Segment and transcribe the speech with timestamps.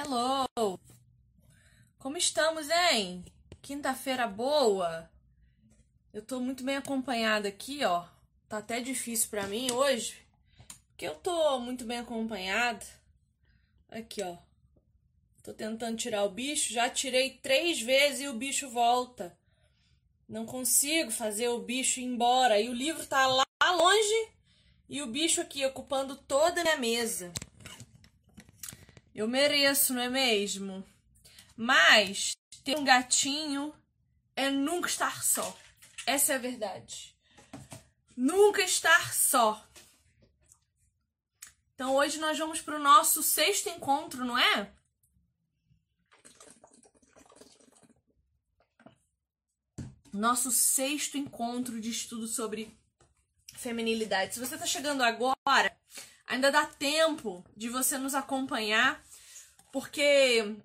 [0.00, 0.78] Hello!
[1.98, 3.24] Como estamos, hein?
[3.60, 5.10] Quinta-feira boa.
[6.14, 8.06] Eu tô muito bem acompanhada aqui, ó.
[8.48, 10.24] Tá até difícil para mim hoje,
[10.90, 12.86] porque eu tô muito bem acompanhada.
[13.88, 14.36] Aqui, ó.
[15.42, 19.36] Tô tentando tirar o bicho, já tirei três vezes e o bicho volta.
[20.28, 22.60] Não consigo fazer o bicho ir embora.
[22.60, 24.28] E o livro tá lá longe
[24.88, 27.32] e o bicho aqui ocupando toda a minha mesa.
[29.18, 30.86] Eu mereço, não é mesmo?
[31.56, 33.74] Mas ter um gatinho
[34.36, 35.58] é nunca estar só.
[36.06, 37.16] Essa é a verdade.
[38.16, 39.68] Nunca estar só.
[41.74, 44.72] Então hoje nós vamos para o nosso sexto encontro, não é?
[50.12, 52.72] Nosso sexto encontro de estudo sobre
[53.56, 54.34] feminilidade.
[54.34, 55.76] Se você está chegando agora,
[56.24, 59.07] ainda dá tempo de você nos acompanhar
[59.72, 60.56] porque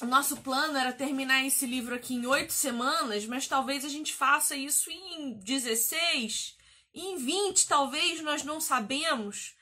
[0.00, 4.14] o nosso plano era terminar esse livro aqui em oito semanas, mas talvez a gente
[4.14, 6.56] faça isso em 16,
[6.94, 9.56] em 20, talvez nós não sabemos,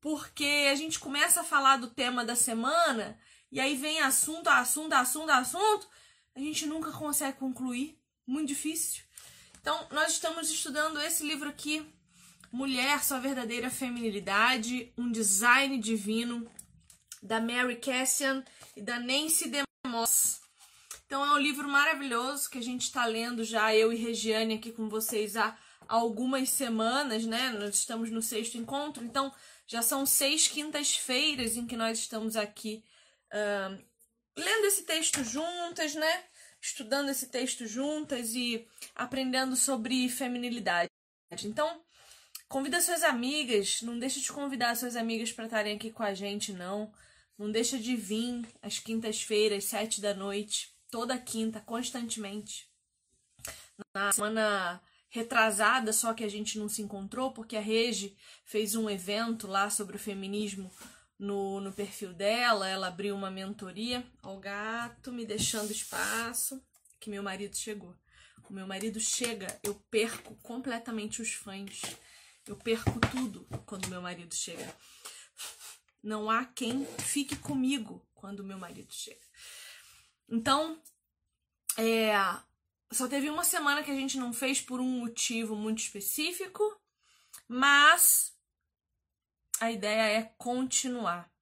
[0.00, 3.18] porque a gente começa a falar do tema da semana
[3.50, 5.88] e aí vem assunto, assunto, assunto, assunto,
[6.34, 9.04] a gente nunca consegue concluir, muito difícil.
[9.60, 11.86] Então, nós estamos estudando esse livro aqui,
[12.50, 16.50] Mulher, Sua Verdadeira Feminilidade, um Design Divino,
[17.24, 18.44] da Mary Cassian
[18.76, 20.42] e da Nancy DeMoss.
[21.06, 24.70] Então é um livro maravilhoso que a gente está lendo já, eu e Regiane aqui
[24.70, 25.56] com vocês há
[25.88, 27.50] algumas semanas, né?
[27.50, 29.32] Nós estamos no sexto encontro, então
[29.66, 32.84] já são seis quintas-feiras em que nós estamos aqui
[33.32, 33.82] uh,
[34.36, 36.24] lendo esse texto juntas, né?
[36.60, 40.90] Estudando esse texto juntas e aprendendo sobre feminilidade.
[41.44, 41.82] Então,
[42.48, 46.52] convida suas amigas, não deixe de convidar suas amigas para estarem aqui com a gente,
[46.52, 46.92] não.
[47.38, 52.68] Não deixa de vir às quintas-feiras, sete da noite, toda quinta, constantemente.
[53.94, 58.90] Na semana retrasada, só que a gente não se encontrou, porque a Regi fez um
[58.90, 60.72] evento lá sobre o feminismo
[61.18, 64.04] no, no perfil dela, ela abriu uma mentoria.
[64.22, 66.60] Ó, o gato me deixando espaço,
[66.98, 67.94] que meu marido chegou.
[68.48, 71.82] O meu marido chega, eu perco completamente os fãs.
[72.46, 74.74] Eu perco tudo quando meu marido chega.
[76.04, 79.26] Não há quem fique comigo quando meu marido chega.
[80.28, 80.78] Então,
[81.78, 82.12] é,
[82.92, 86.62] só teve uma semana que a gente não fez por um motivo muito específico,
[87.48, 88.36] mas
[89.58, 91.32] a ideia é continuar.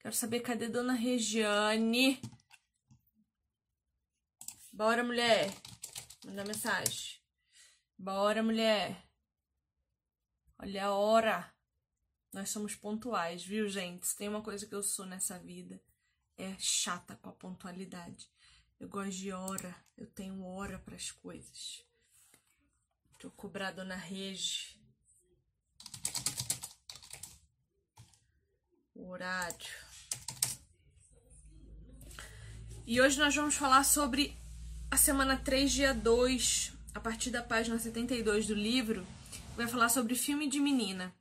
[0.00, 2.18] Quero saber cadê Dona Regiane?
[4.72, 5.54] Bora, mulher.
[6.24, 7.20] Manda mensagem.
[7.98, 9.06] Bora, mulher.
[10.58, 11.55] Olha a hora.
[12.36, 14.06] Nós somos pontuais, viu, gente?
[14.06, 15.80] Se tem uma coisa que eu sou nessa vida,
[16.36, 18.28] é chata com a pontualidade.
[18.78, 21.82] Eu gosto de hora, eu tenho hora para as coisas.
[23.18, 24.78] Tô cobrado na rede.
[28.94, 29.56] O horário.
[32.86, 34.36] E hoje nós vamos falar sobre
[34.90, 39.06] a semana 3, dia 2, a partir da página 72 do livro.
[39.56, 41.16] Vai falar sobre filme de menina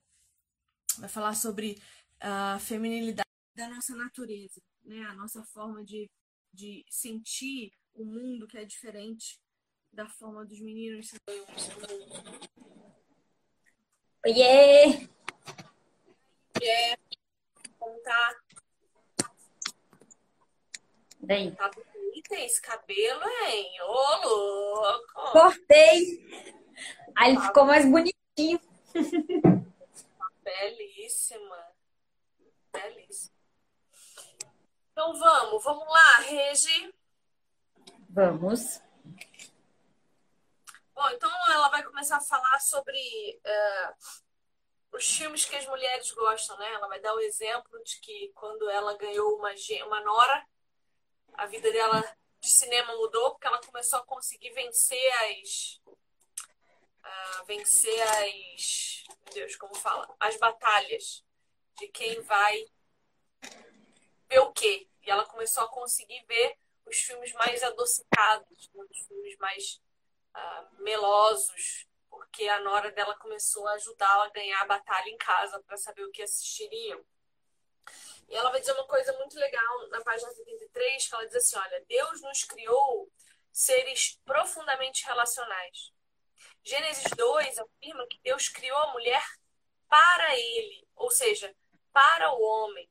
[0.99, 1.81] vai falar sobre
[2.19, 5.03] a feminilidade da nossa natureza, né?
[5.05, 6.09] A nossa forma de,
[6.53, 9.39] de sentir o mundo que é diferente
[9.91, 11.11] da forma dos meninos.
[14.25, 15.07] Oiê!
[16.61, 16.97] Oiê!
[17.79, 18.35] Como tá?
[21.21, 21.55] Daí.
[21.55, 23.71] Tá bonita esse cabelo, hein?
[23.81, 25.31] Ô, louco!
[25.31, 26.25] Cortei!
[27.15, 28.59] Aí ele ficou mais bonitinho.
[30.45, 31.75] Belíssima.
[32.71, 33.35] Belíssima.
[34.91, 36.93] Então vamos, vamos lá, Regi.
[38.07, 38.79] Vamos.
[40.93, 46.57] Bom, então ela vai começar a falar sobre uh, os filmes que as mulheres gostam,
[46.57, 46.73] né?
[46.73, 49.49] Ela vai dar o exemplo de que quando ela ganhou uma,
[49.87, 50.47] uma nora,
[51.33, 52.01] a vida dela
[52.39, 55.81] de cinema mudou, porque ela começou a conseguir vencer as.
[57.47, 60.07] Vencer as meu Deus, como fala?
[60.19, 61.23] As batalhas
[61.77, 62.65] de quem vai
[64.29, 64.87] ver o quê.
[65.01, 68.83] E ela começou a conseguir ver os filmes mais adocicados, né?
[68.89, 69.81] os filmes mais
[70.35, 75.61] uh, melosos, porque a nora dela começou a ajudá-la a ganhar a batalha em casa
[75.63, 77.03] para saber o que assistiriam.
[78.27, 81.57] E ela vai dizer uma coisa muito legal na página 73, que ela diz assim,
[81.57, 83.11] olha, Deus nos criou
[83.51, 85.94] seres profundamente relacionais.
[86.67, 89.23] Gênesis 2 afirma que Deus criou a mulher
[89.87, 91.55] para ele, ou seja,
[91.93, 92.89] para o homem.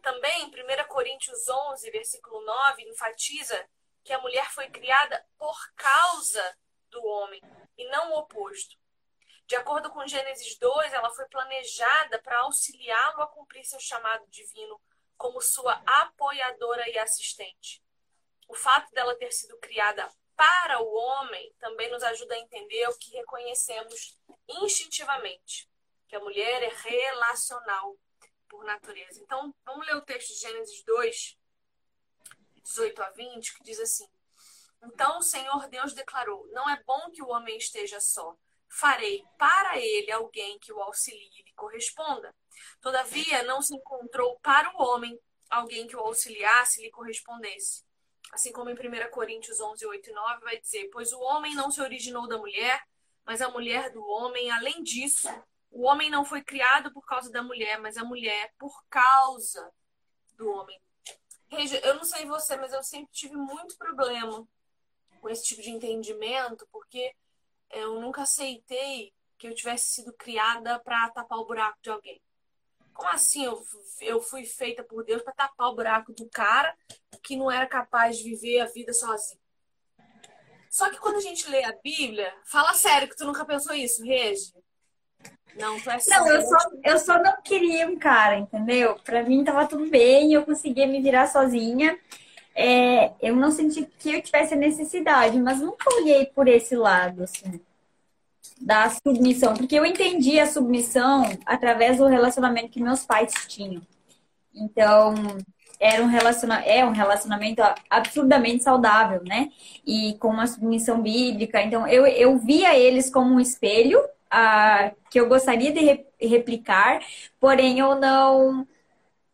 [0.00, 3.68] Também, 1 Coríntios 11, versículo 9, enfatiza
[4.04, 6.56] que a mulher foi criada por causa
[6.88, 7.42] do homem
[7.76, 8.78] e não o oposto.
[9.44, 14.80] De acordo com Gênesis 2, ela foi planejada para auxiliá-lo a cumprir seu chamado divino
[15.16, 17.82] como sua apoiadora e assistente.
[18.46, 20.08] O fato dela ter sido criada
[20.38, 24.16] para o homem também nos ajuda a entender o que reconhecemos
[24.48, 25.68] instintivamente,
[26.06, 27.98] que a mulher é relacional
[28.48, 29.20] por natureza.
[29.20, 31.36] Então, vamos ler o texto de Gênesis 2,
[32.62, 34.08] 18 a 20, que diz assim:
[34.84, 38.36] Então o Senhor Deus declarou: Não é bom que o homem esteja só.
[38.68, 42.32] Farei para ele alguém que o auxilie e lhe corresponda.
[42.80, 45.18] Todavia, não se encontrou para o homem
[45.50, 47.87] alguém que o auxiliasse e lhe correspondesse.
[48.32, 51.70] Assim como em 1 Coríntios 11, 8 e 9 vai dizer: Pois o homem não
[51.70, 52.82] se originou da mulher,
[53.24, 54.50] mas a mulher do homem.
[54.50, 55.28] Além disso,
[55.70, 59.72] o homem não foi criado por causa da mulher, mas a mulher por causa
[60.34, 60.80] do homem.
[61.82, 64.46] Eu não sei você, mas eu sempre tive muito problema
[65.20, 67.14] com esse tipo de entendimento, porque
[67.70, 72.20] eu nunca aceitei que eu tivesse sido criada para tapar o buraco de alguém.
[72.92, 73.62] Como assim eu,
[74.00, 76.76] eu fui feita por Deus para tapar o buraco do cara
[77.22, 79.40] que não era capaz de viver a vida sozinho?
[80.70, 84.04] Só que quando a gente lê a Bíblia, fala sério que tu nunca pensou isso,
[84.04, 84.52] Regi?
[85.56, 88.96] Não, tu é Não, eu só, eu só não queria um cara, entendeu?
[89.02, 91.98] Pra mim tava tudo bem, eu conseguia me virar sozinha.
[92.54, 97.60] É, eu não senti que eu tivesse necessidade, mas nunca olhei por esse lado, assim
[98.60, 103.82] da submissão, porque eu entendi a submissão através do relacionamento que meus pais tinham.
[104.54, 105.14] Então,
[105.80, 109.50] era um relacionamento, é um relacionamento absurdamente saudável, né?
[109.86, 111.62] E com uma submissão bíblica.
[111.62, 117.00] Então, eu, eu via eles como um espelho a, que eu gostaria de re, replicar,
[117.40, 118.66] porém eu não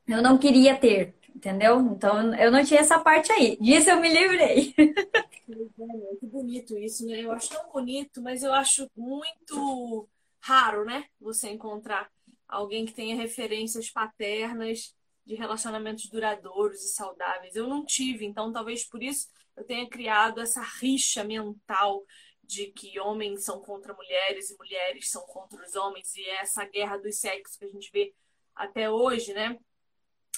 [0.07, 1.81] eu não queria ter, entendeu?
[1.81, 3.57] Então, eu não tinha essa parte aí.
[3.61, 4.75] Disso eu me livrei.
[5.49, 7.21] Muito bonito isso, né?
[7.21, 10.09] Eu acho tão bonito, mas eu acho muito
[10.41, 11.05] raro, né?
[11.21, 12.11] Você encontrar
[12.49, 14.95] alguém que tenha referências paternas
[15.25, 17.57] de relacionamentos duradouros e saudáveis.
[17.57, 22.05] Eu não tive, então talvez por isso eu tenha criado essa rixa mental
[22.43, 26.65] de que homens são contra mulheres e mulheres são contra os homens e é essa
[26.67, 28.15] guerra dos sexos que a gente vê
[28.55, 29.59] até hoje, né?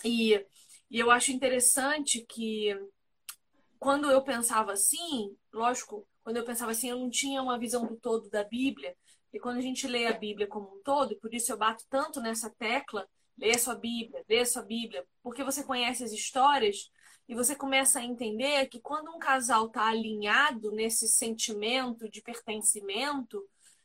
[0.04, 0.34] E,
[0.90, 2.74] e eu acho interessante que
[3.78, 7.96] quando eu pensava assim, lógico, quando eu pensava assim, eu não tinha uma visão do
[7.96, 8.96] todo da Bíblia.
[9.32, 11.84] E quando a gente lê a Bíblia como um todo, e por isso eu bato
[11.90, 13.06] tanto nessa tecla,
[13.38, 16.90] lê sua Bíblia, lê sua Bíblia, porque você conhece as histórias
[17.28, 23.42] e você começa a entender que quando um casal está alinhado nesse sentimento de pertencimento,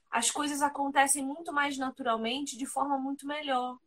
[0.10, 3.78] as coisas acontecem muito mais naturalmente, de forma muito melhor.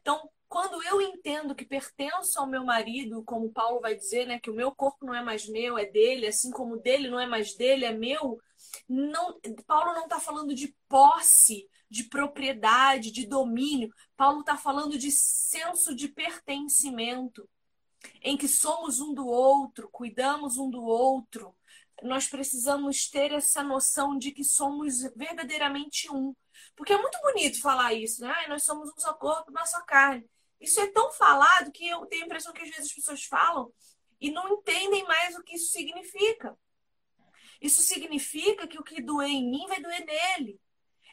[0.00, 4.50] Então, quando eu entendo que pertenço ao meu marido, como Paulo vai dizer, né, que
[4.50, 7.54] o meu corpo não é mais meu, é dele, assim como dele não é mais
[7.54, 8.38] dele, é meu,
[8.88, 13.94] não, Paulo não está falando de posse, de propriedade, de domínio.
[14.16, 17.48] Paulo está falando de senso de pertencimento,
[18.20, 21.54] em que somos um do outro, cuidamos um do outro.
[22.02, 26.34] Nós precisamos ter essa noção de que somos verdadeiramente um.
[26.74, 28.34] Porque é muito bonito falar isso, né?
[28.48, 30.28] nós somos um só corpo, uma só carne.
[30.60, 33.72] Isso é tão falado que eu tenho a impressão que às vezes as pessoas falam
[34.20, 36.58] e não entendem mais o que isso significa.
[37.60, 40.60] Isso significa que o que doer em mim vai doer nele.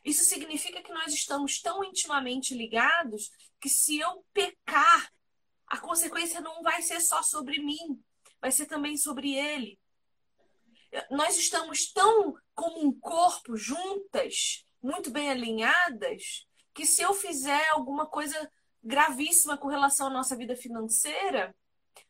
[0.04, 3.30] Isso significa que nós estamos tão intimamente ligados
[3.60, 5.12] que se eu pecar,
[5.68, 8.04] a consequência não vai ser só sobre mim,
[8.42, 9.80] vai ser também sobre ele.
[11.10, 18.06] Nós estamos tão como um corpo juntas, muito bem alinhadas, que se eu fizer alguma
[18.06, 18.52] coisa
[18.84, 21.56] gravíssima com relação à nossa vida financeira,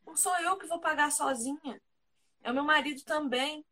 [0.06, 1.82] não sou eu que vou pagar sozinha.
[2.42, 3.66] É o meu marido também.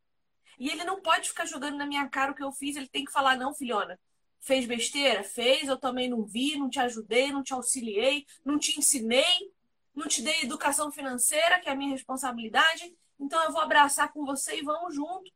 [0.59, 2.75] E ele não pode ficar jogando na minha cara o que eu fiz.
[2.75, 3.99] Ele tem que falar: não, filhona,
[4.39, 5.24] fez besteira?
[5.24, 9.53] Fez, eu também não vi, não te ajudei, não te auxiliei, não te ensinei,
[9.93, 12.96] não te dei educação financeira, que é a minha responsabilidade.
[13.19, 15.31] Então eu vou abraçar com você e vamos junto.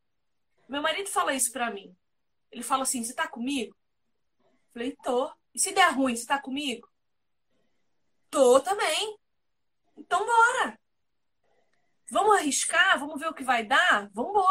[0.70, 1.96] Meu marido fala isso pra mim.
[2.52, 3.76] Ele fala assim: você tá comigo?
[4.44, 5.32] Eu falei: tô.
[5.54, 6.90] E se der ruim, você tá comigo?
[8.30, 9.18] Tô também.
[9.98, 10.80] Então bora.
[12.10, 13.00] Vamos arriscar?
[13.00, 14.10] Vamos ver o que vai dar?
[14.14, 14.44] Vamos.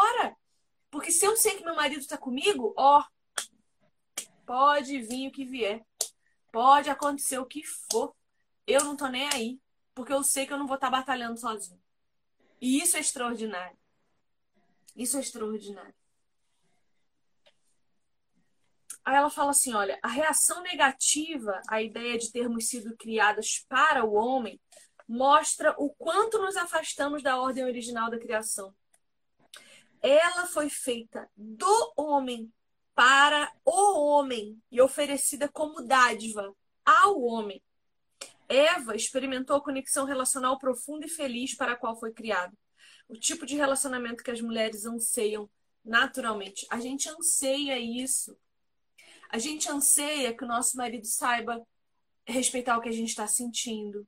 [0.89, 3.03] Porque se eu sei que meu marido está comigo, ó,
[4.45, 5.85] pode vir o que vier.
[6.51, 8.15] Pode acontecer o que for.
[8.65, 9.59] Eu não tô nem aí.
[9.93, 11.81] Porque eu sei que eu não vou estar tá batalhando sozinho.
[12.61, 13.77] E isso é extraordinário.
[14.95, 15.93] Isso é extraordinário.
[19.03, 24.05] Aí ela fala assim: olha, a reação negativa à ideia de termos sido criadas para
[24.05, 24.59] o homem
[25.07, 28.73] mostra o quanto nos afastamos da ordem original da criação.
[30.01, 32.51] Ela foi feita do homem
[32.95, 36.53] para o homem e oferecida como dádiva
[36.85, 37.61] ao homem.
[38.47, 42.55] Eva experimentou a conexão relacional profunda e feliz para a qual foi criada.
[43.07, 45.49] O tipo de relacionamento que as mulheres anseiam
[45.83, 46.65] naturalmente.
[46.69, 48.37] A gente anseia isso.
[49.29, 51.65] A gente anseia que o nosso marido saiba
[52.25, 54.07] respeitar o que a gente está sentindo,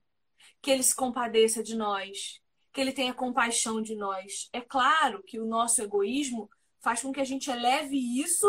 [0.62, 2.40] que ele se compadeça de nós,
[2.72, 4.48] que ele tenha compaixão de nós.
[4.52, 6.48] É claro que o nosso egoísmo
[6.80, 8.46] faz com que a gente eleve isso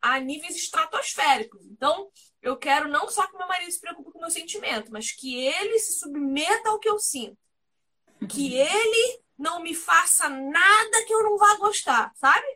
[0.00, 1.66] a níveis estratosféricos.
[1.66, 5.12] Então, eu quero não só que meu marido se preocupe com o meu sentimento, mas
[5.12, 7.38] que ele se submeta ao que eu sinto.
[8.28, 8.66] Que uhum.
[8.66, 12.46] ele não me faça nada que eu não vá gostar, sabe?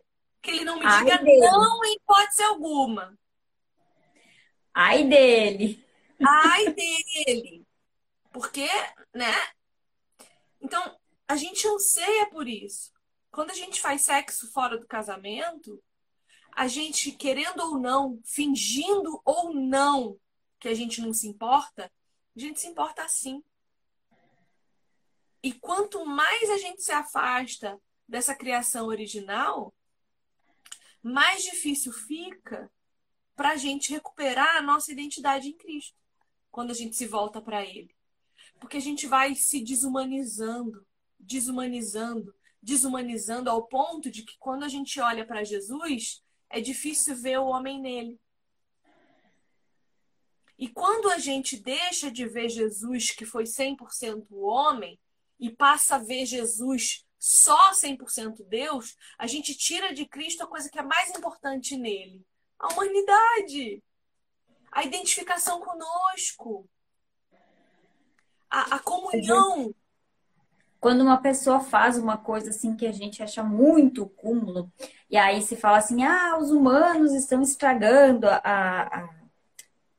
[0.42, 1.40] Que ele não me Ai diga dele.
[1.40, 3.18] não em hipótese alguma.
[4.72, 5.84] Ai dele.
[6.26, 7.66] Ai dele.
[8.32, 8.68] Porque,
[9.14, 9.34] né?
[10.60, 10.98] Então,
[11.28, 12.92] a gente anseia por isso.
[13.30, 15.82] Quando a gente faz sexo fora do casamento,
[16.54, 20.18] a gente, querendo ou não, fingindo ou não
[20.58, 21.90] que a gente não se importa,
[22.36, 23.42] a gente se importa assim.
[25.42, 29.74] E quanto mais a gente se afasta dessa criação original,
[31.02, 32.70] mais difícil fica
[33.36, 35.98] para a gente recuperar a nossa identidade em Cristo,
[36.50, 37.94] quando a gente se volta para Ele.
[38.58, 40.86] Porque a gente vai se desumanizando,
[41.18, 47.38] desumanizando, desumanizando ao ponto de que quando a gente olha para Jesus, é difícil ver
[47.38, 48.20] o homem nele.
[50.58, 54.98] E quando a gente deixa de ver Jesus, que foi 100% homem,
[55.38, 60.70] e passa a ver Jesus só 100% Deus, a gente tira de Cristo a coisa
[60.70, 62.24] que é mais importante nele:
[62.58, 63.82] a humanidade,
[64.70, 66.68] a identificação conosco,
[68.48, 69.74] a, a comunhão
[70.84, 74.70] quando uma pessoa faz uma coisa assim que a gente acha muito cúmulo,
[75.08, 79.08] e aí se fala assim, ah, os humanos estão estragando a, a,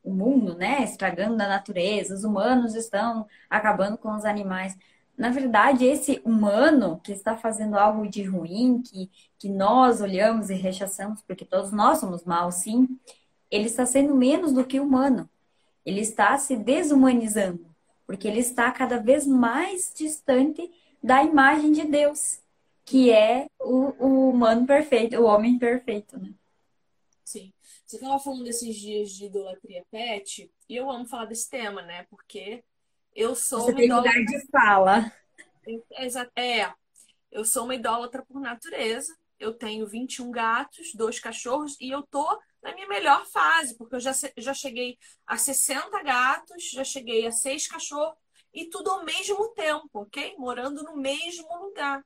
[0.04, 0.84] o mundo, né?
[0.84, 4.78] Estragando a natureza, os humanos estão acabando com os animais.
[5.18, 10.54] Na verdade, esse humano que está fazendo algo de ruim, que, que nós olhamos e
[10.54, 12.88] rechaçamos, porque todos nós somos maus, sim,
[13.50, 15.28] ele está sendo menos do que humano.
[15.84, 17.75] Ele está se desumanizando
[18.06, 20.72] porque ele está cada vez mais distante
[21.02, 22.40] da imagem de Deus,
[22.84, 26.34] que é o, o humano perfeito, o homem perfeito, né?
[27.24, 27.52] Sim.
[27.86, 32.06] Você estava falando desses dias de idolatria pet, e eu amo falar desse tema, né?
[32.10, 32.64] Porque
[33.16, 34.20] eu sou Você uma tem idólatra...
[34.20, 35.12] lugar de fala.
[36.36, 36.72] É,
[37.32, 39.16] eu sou uma idólatra por natureza.
[39.40, 44.00] Eu tenho 21 gatos, dois cachorros, e eu tô na minha melhor fase, porque eu
[44.00, 48.18] já, já cheguei a 60 gatos, já cheguei a seis cachorros,
[48.52, 50.36] e tudo ao mesmo tempo, ok?
[50.40, 52.04] Morando no mesmo lugar.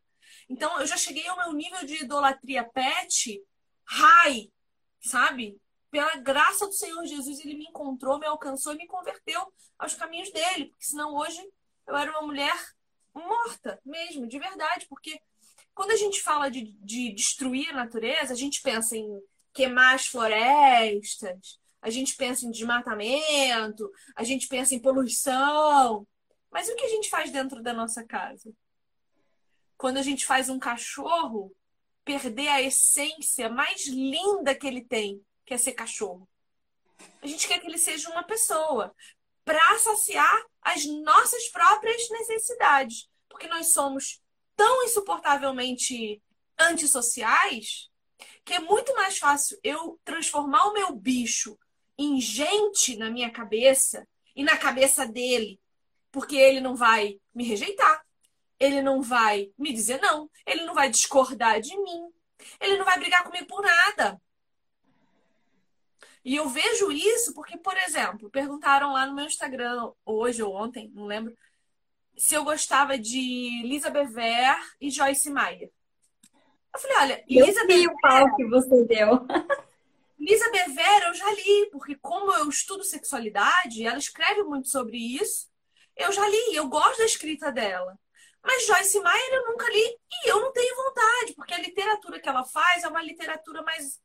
[0.49, 3.41] Então, eu já cheguei ao meu nível de idolatria pet
[3.87, 4.51] high,
[4.99, 5.57] sabe?
[5.89, 9.41] Pela graça do Senhor Jesus, ele me encontrou, me alcançou e me converteu
[9.77, 11.41] aos caminhos dele, porque senão hoje
[11.87, 12.57] eu era uma mulher
[13.13, 15.21] morta mesmo, de verdade, porque
[15.73, 19.07] quando a gente fala de, de destruir a natureza, a gente pensa em
[19.59, 26.07] queimar as florestas, a gente pensa em desmatamento, a gente pensa em poluição.
[26.49, 28.51] Mas o que a gente faz dentro da nossa casa?
[29.77, 31.53] Quando a gente faz um cachorro
[32.05, 36.27] perder a essência mais linda que ele tem, que é ser cachorro.
[37.21, 38.95] A gente quer que ele seja uma pessoa
[39.43, 44.21] para saciar as nossas próprias necessidades, porque nós somos
[44.55, 46.21] tão insuportavelmente
[46.57, 47.88] antissociais
[48.49, 51.55] que é muito mais fácil eu transformar o meu bicho
[51.95, 55.61] em gente na minha cabeça e na cabeça dele,
[56.11, 58.03] porque ele não vai me rejeitar,
[58.59, 62.11] ele não vai me dizer não, ele não vai discordar de mim,
[62.59, 64.19] ele não vai brigar comigo por nada.
[66.25, 70.89] E eu vejo isso porque, por exemplo, perguntaram lá no meu Instagram hoje ou ontem,
[70.95, 71.37] não lembro,
[72.17, 75.69] se eu gostava de Lisa Bever e Joyce Meyer.
[76.73, 77.89] Eu falei, olha, eu Lisa Bever...
[77.89, 79.25] o pau que você deu.
[80.19, 85.47] Lisa Bever eu já li, porque como eu estudo sexualidade, ela escreve muito sobre isso.
[85.95, 87.97] Eu já li, eu gosto da escrita dela.
[88.43, 92.29] Mas Joyce Meyer eu nunca li e eu não tenho vontade, porque a literatura que
[92.29, 93.99] ela faz é uma literatura mais.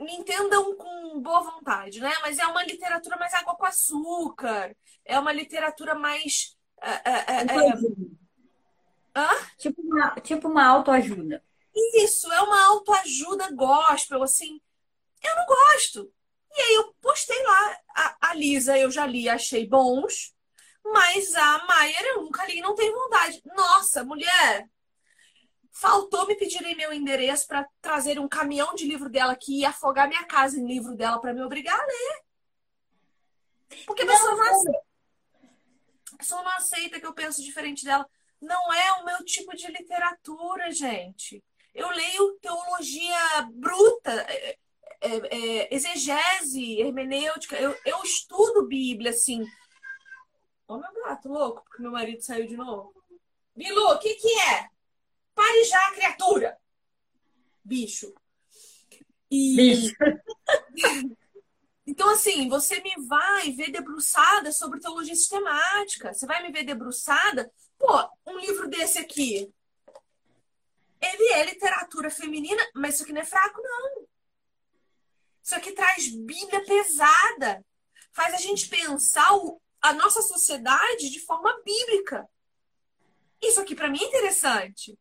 [0.00, 2.12] Me entendam com boa vontade, né?
[2.22, 6.56] Mas é uma literatura mais água com açúcar, é uma literatura mais.
[6.80, 7.46] É, é, é,
[9.18, 9.28] Hã?
[9.58, 11.42] Tipo uma, tipo uma autoajuda.
[11.74, 14.60] Isso, é uma autoajuda gospel, assim.
[15.22, 16.12] Eu não gosto.
[16.56, 20.34] E aí eu postei lá, a, a Lisa eu já li, achei bons,
[20.84, 23.42] Mas a Maier eu nunca li e não tenho vontade.
[23.44, 24.68] Nossa, mulher!
[25.70, 30.08] Faltou me pedirem meu endereço para trazer um caminhão de livro dela que ia afogar
[30.08, 32.24] minha casa em livro dela para me obrigar a ler.
[33.84, 34.78] Porque a pessoa não aceita.
[36.12, 38.08] A pessoa não aceita que eu penso diferente dela.
[38.40, 41.42] Não é o meu tipo de literatura, gente.
[41.74, 44.58] Eu leio teologia bruta, é,
[45.00, 47.56] é, é, exegese, hermenêutica.
[47.56, 49.44] Eu, eu estudo Bíblia, assim.
[50.66, 52.92] Ó, oh, meu gato louco, porque meu marido saiu de novo.
[53.54, 54.68] Bilu, o que, que é?
[55.34, 56.58] Pare já, criatura!
[57.64, 58.12] Bicho.
[59.30, 59.56] E...
[59.56, 59.94] Bicho.
[61.86, 66.12] Então, assim, você me vai ver debruçada sobre teologia sistemática.
[66.12, 67.50] Você vai me ver debruçada.
[67.78, 69.52] Pô, um livro desse aqui.
[71.00, 74.06] Ele é literatura feminina, mas isso aqui não é fraco, não.
[75.42, 77.64] Isso aqui traz Bíblia pesada.
[78.12, 82.28] Faz a gente pensar o, a nossa sociedade de forma bíblica.
[83.40, 84.98] Isso aqui para mim é interessante.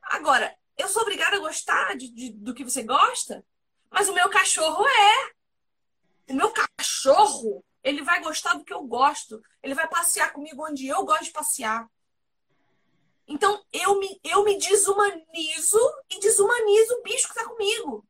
[0.00, 3.44] Agora, eu sou obrigada a gostar de, de, do que você gosta,
[3.90, 6.32] mas o meu cachorro é.
[6.32, 9.42] O meu cachorro, ele vai gostar do que eu gosto.
[9.62, 11.88] Ele vai passear comigo onde eu gosto de passear.
[13.26, 15.80] Então, eu me, eu me desumanizo
[16.10, 18.06] e desumanizo o bicho que está comigo.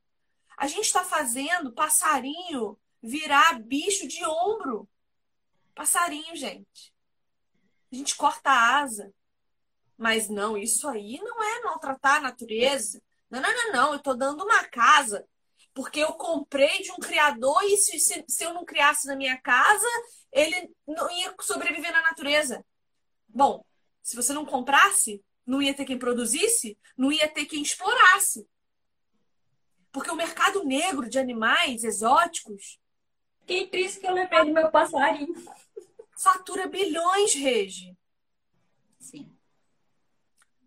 [0.56, 4.88] A gente está fazendo passarinho virar bicho de ombro.
[5.75, 6.94] Passarinho, gente.
[7.92, 9.12] A gente corta a asa.
[9.96, 13.02] Mas não, isso aí não é maltratar a natureza.
[13.30, 13.90] Não, não, não, não.
[13.92, 15.26] Eu estou dando uma casa
[15.76, 19.38] porque eu comprei de um criador e se, se, se, eu não criasse na minha
[19.38, 19.87] casa,
[20.32, 22.64] ele não ia sobreviver na natureza.
[23.28, 23.62] Bom,
[24.07, 28.49] se você não comprasse, não ia ter quem produzisse, não ia ter quem explorasse.
[29.90, 32.79] Porque o mercado negro de animais exóticos.
[33.45, 35.35] Que triste que eu lembrei do meu passarinho.
[36.16, 37.99] Fatura bilhões, Regi.
[39.01, 39.29] Sim.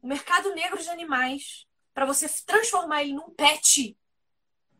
[0.01, 3.97] O mercado negro de animais, para você transformar ele num pet,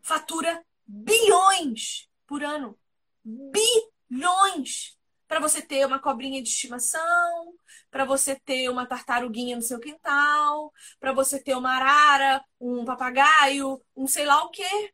[0.02, 2.78] fatura bilhões por ano.
[3.24, 4.99] Bilhões!
[5.30, 7.54] Para você ter uma cobrinha de estimação,
[7.92, 13.80] para você ter uma tartaruguinha no seu quintal, para você ter uma arara, um papagaio,
[13.96, 14.92] um sei lá o quê.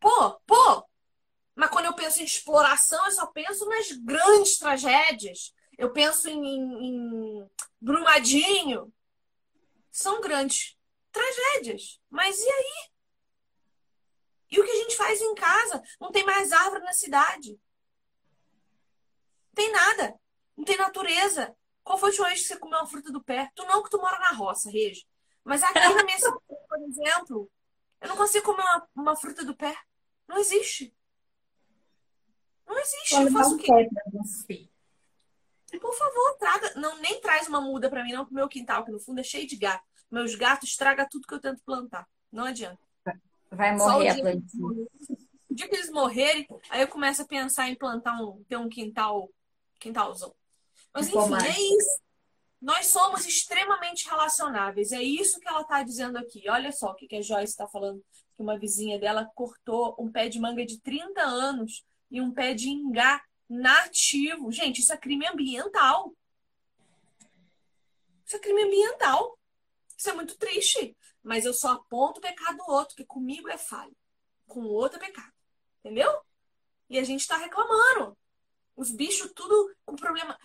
[0.00, 0.88] Pô, pô!
[1.54, 5.52] Mas quando eu penso em exploração, eu só penso nas grandes tragédias.
[5.76, 8.90] Eu penso em, em, em Brumadinho.
[9.90, 10.78] São grandes
[11.12, 12.00] tragédias.
[12.08, 12.90] Mas e aí?
[14.50, 15.82] E o que a gente faz em casa?
[16.00, 17.60] Não tem mais árvore na cidade.
[19.54, 20.18] Tem nada.
[20.56, 21.54] Não tem natureza.
[21.82, 23.50] Qual foi o última vez que você comeu uma fruta do pé?
[23.54, 25.06] Tu não, que tu mora na roça, Regi.
[25.44, 26.38] Mas aqui na minha cidade,
[26.68, 27.50] por exemplo,
[28.00, 29.76] eu não consigo comer uma, uma fruta do pé.
[30.26, 30.94] Não existe.
[32.66, 33.14] Não existe.
[33.14, 33.68] eu faço o quê?
[35.78, 36.72] Por favor, traga.
[36.76, 39.24] Não, nem traz uma muda para mim, não, pro meu quintal, que no fundo é
[39.24, 39.84] cheio de gato.
[40.10, 42.08] Meus gatos estragam tudo que eu tento plantar.
[42.32, 42.78] Não adianta.
[43.50, 44.86] Vai morrer a plantinha.
[45.50, 48.68] O dia que eles morrerem, aí eu começo a pensar em plantar um, ter um
[48.68, 49.30] quintal,
[49.84, 50.34] quintalzão.
[50.92, 52.02] Mas enfim, é isso.
[52.60, 54.92] Nós somos extremamente relacionáveis.
[54.92, 56.48] É isso que ela está dizendo aqui.
[56.48, 58.02] Olha só o que a Joyce está falando.
[58.34, 62.54] Que uma vizinha dela cortou um pé de manga de 30 anos e um pé
[62.54, 64.50] de ingá nativo.
[64.50, 66.14] Gente, isso é crime ambiental.
[68.24, 69.38] Isso é crime ambiental.
[69.96, 70.96] Isso é muito triste.
[71.22, 73.94] Mas eu só aponto o pecado do outro, que comigo é falho.
[74.46, 75.32] Com o outro é pecado.
[75.80, 76.10] Entendeu?
[76.88, 78.16] E a gente tá reclamando.
[78.76, 80.38] Os bichos tudo com problema.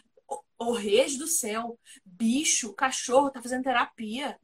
[0.58, 1.80] O, reis do céu.
[2.06, 4.40] Bicho, cachorro, tá fazendo terapia.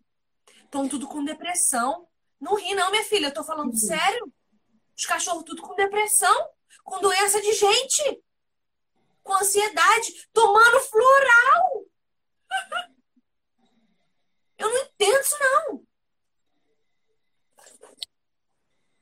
[0.64, 2.08] Estão tudo com depressão.
[2.40, 3.28] Não ri, não, minha filha.
[3.28, 3.78] Eu tô falando uhum.
[3.78, 4.34] sério.
[4.98, 6.50] Os cachorros tudo com depressão.
[6.84, 8.24] Com doença de gente.
[9.22, 10.28] Com ansiedade.
[10.34, 11.86] Tomando floral.
[14.58, 15.86] Eu não entendo isso, não.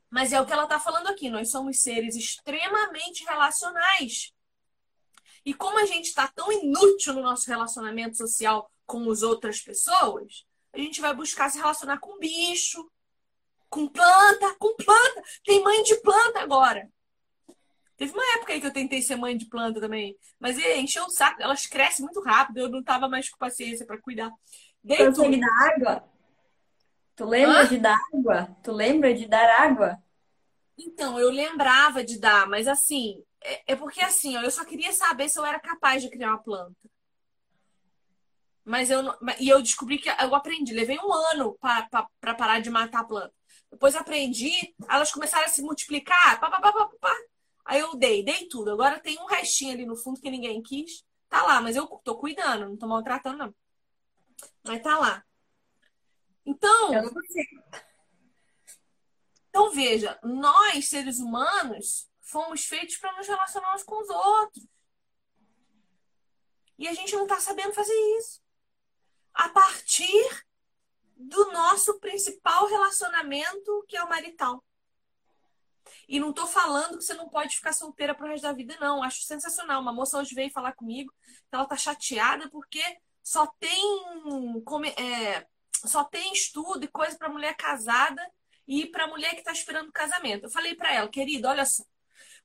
[0.10, 1.30] Mas é o que ela está falando aqui.
[1.30, 4.34] Nós somos seres extremamente relacionais.
[5.46, 10.46] E como a gente está tão inútil no nosso relacionamento social com as outras pessoas,
[10.72, 12.90] a gente vai buscar se relacionar com bicho,
[13.70, 15.24] com planta, com planta.
[15.44, 16.90] Tem mãe de planta agora.
[17.98, 20.18] Teve uma época aí que eu tentei ser mãe de planta também.
[20.40, 21.42] Mas encheu o saco.
[21.42, 22.60] Elas crescem muito rápido.
[22.60, 24.32] Eu não tava mais com paciência para cuidar.
[24.84, 26.10] Dei Consegue dar água?
[27.16, 27.68] Tu lembra Hã?
[27.68, 28.58] de dar água?
[28.64, 30.04] Tu lembra de dar água?
[30.78, 34.92] Então, eu lembrava de dar, mas assim, é, é porque assim, ó, eu só queria
[34.92, 36.90] saber se eu era capaz de criar uma planta.
[38.66, 42.70] Mas eu não, e eu descobri que eu aprendi, levei um ano para parar de
[42.70, 43.34] matar a planta.
[43.70, 47.16] Depois aprendi, elas começaram a se multiplicar, pá, pá, pá, pá, pá.
[47.66, 48.72] Aí eu dei, dei tudo.
[48.72, 51.04] Agora tem um restinho ali no fundo que ninguém quis.
[51.28, 53.56] Tá lá, mas eu tô cuidando, não tô maltratando, não.
[54.64, 55.24] Mas tá lá.
[56.46, 56.94] Então.
[56.94, 57.64] Eu não consigo.
[59.50, 64.68] Então, veja, nós, seres humanos, fomos feitos para nos relacionar uns com os outros.
[66.78, 68.42] E a gente não está sabendo fazer isso.
[69.34, 70.46] A partir
[71.16, 74.64] do nosso principal relacionamento, que é o marital.
[76.08, 79.04] E não estou falando que você não pode ficar solteira pro resto da vida, não.
[79.04, 79.82] Acho sensacional.
[79.82, 82.84] Uma moça hoje veio falar comigo que ela tá chateada porque
[83.22, 84.64] só tem,
[84.98, 85.48] é,
[85.86, 88.22] só tem estudo e coisa para mulher casada
[88.68, 90.46] e para mulher que está esperando casamento.
[90.46, 91.84] Eu falei para ela, querida, olha só.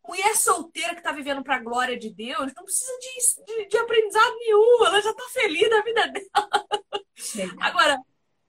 [0.06, 3.78] Mulher solteira que está vivendo para a glória de Deus não precisa de, de, de,
[3.78, 7.56] aprendizado nenhum, ela já está feliz da vida dela.
[7.60, 7.98] Agora,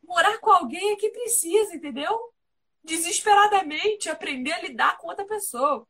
[0.03, 2.17] morar com alguém é que precisa, entendeu?
[2.83, 5.85] Desesperadamente aprender a lidar com outra pessoa.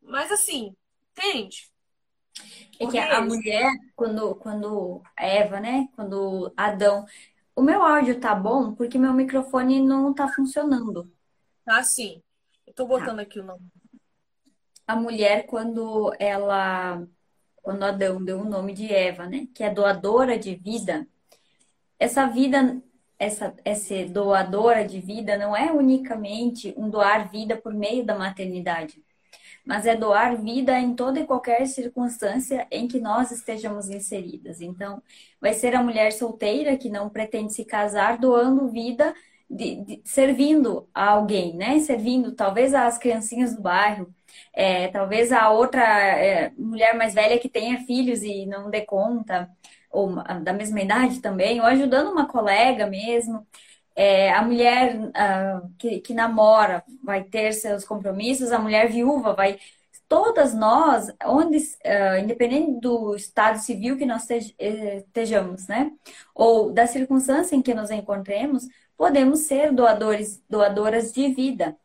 [0.00, 0.74] Mas assim,
[1.10, 1.70] entende?
[2.80, 5.86] É que a mulher, quando, quando Eva, né?
[5.94, 7.04] Quando Adão
[7.56, 11.10] o meu áudio tá bom porque meu microfone não tá funcionando.
[11.66, 12.20] Ah, sim.
[12.66, 13.22] Eu tô botando tá.
[13.22, 13.64] aqui o nome.
[14.86, 17.06] A mulher, quando ela.
[17.62, 19.48] Quando Adão deu o nome de Eva, né?
[19.54, 21.06] Que é doadora de vida.
[21.98, 22.82] Essa vida,
[23.18, 29.02] essa, essa doadora de vida não é unicamente um doar vida por meio da maternidade
[29.64, 34.60] mas é doar vida em toda e qualquer circunstância em que nós estejamos inseridas.
[34.60, 35.02] Então,
[35.40, 39.14] vai ser a mulher solteira que não pretende se casar, doando vida,
[39.48, 41.78] de, de, servindo a alguém, né?
[41.80, 44.12] Servindo talvez às criancinhas do bairro,
[44.52, 49.50] é, talvez a outra é, mulher mais velha que tenha filhos e não dê conta,
[49.90, 53.46] ou da mesma idade também, ou ajudando uma colega mesmo.
[53.96, 59.58] É, a mulher uh, que, que namora vai ter seus compromissos, a mulher viúva vai.
[60.08, 65.90] Todas nós, onde, uh, independente do estado civil que nós eh, estejamos, né?
[66.34, 68.64] Ou da circunstância em que nos encontremos,
[68.96, 71.76] podemos ser doadores, doadoras de vida.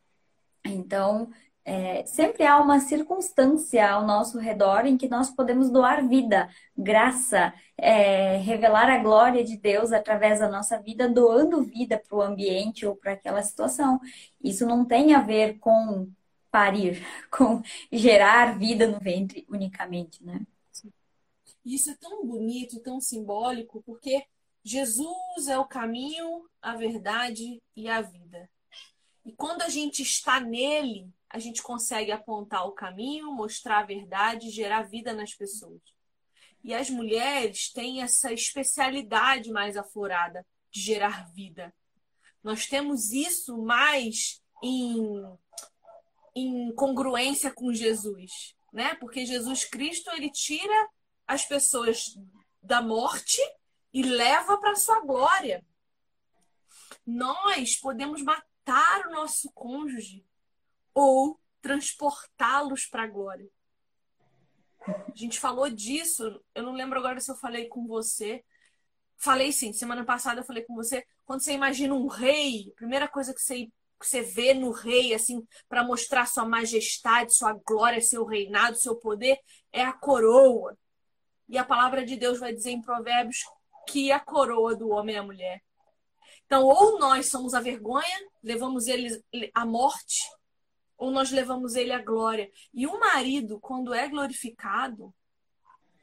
[0.65, 1.29] Então,
[1.69, 7.53] é, sempre há uma circunstância ao nosso redor em que nós podemos doar vida, graça,
[7.77, 12.87] é, revelar a glória de Deus através da nossa vida, doando vida para o ambiente
[12.87, 13.99] ou para aquela situação.
[14.43, 16.11] Isso não tem a ver com
[16.49, 20.41] parir, com gerar vida no ventre unicamente, né?
[21.63, 24.25] Isso é tão bonito, tão simbólico, porque
[24.63, 28.49] Jesus é o caminho, a verdade e a vida.
[29.23, 34.49] E quando a gente está nele, a gente consegue apontar o caminho, mostrar a verdade,
[34.49, 35.81] gerar vida nas pessoas.
[36.63, 41.73] E as mulheres têm essa especialidade mais aflorada de gerar vida.
[42.43, 45.23] Nós temos isso mais em,
[46.35, 48.95] em congruência com Jesus, né?
[48.95, 50.89] Porque Jesus Cristo ele tira
[51.27, 52.17] as pessoas
[52.61, 53.39] da morte
[53.93, 55.63] e leva para sua glória.
[57.05, 60.25] Nós podemos matar o nosso cônjuge
[60.99, 63.49] ou transportá-los para a glória.
[64.87, 68.43] A gente falou disso, eu não lembro agora se eu falei com você.
[69.17, 71.05] Falei sim, semana passada eu falei com você.
[71.25, 73.65] Quando você imagina um rei, a primeira coisa que você,
[73.99, 78.95] que você vê no rei, assim, para mostrar sua majestade, sua glória, seu reinado, seu
[78.95, 79.37] poder,
[79.71, 80.77] é a coroa.
[81.47, 83.43] E a palavra de Deus vai dizer em Provérbios
[83.87, 85.61] que a coroa do homem é a mulher.
[86.45, 89.21] Então, ou nós somos a vergonha, levamos ele
[89.53, 90.23] à morte,
[90.99, 92.51] ou nós levamos ele à glória.
[92.73, 95.15] E o marido, quando é glorificado,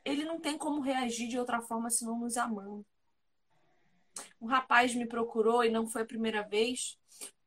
[0.03, 2.85] ele não tem como reagir de outra forma senão nos amando.
[4.41, 6.99] Um rapaz me procurou e não foi a primeira vez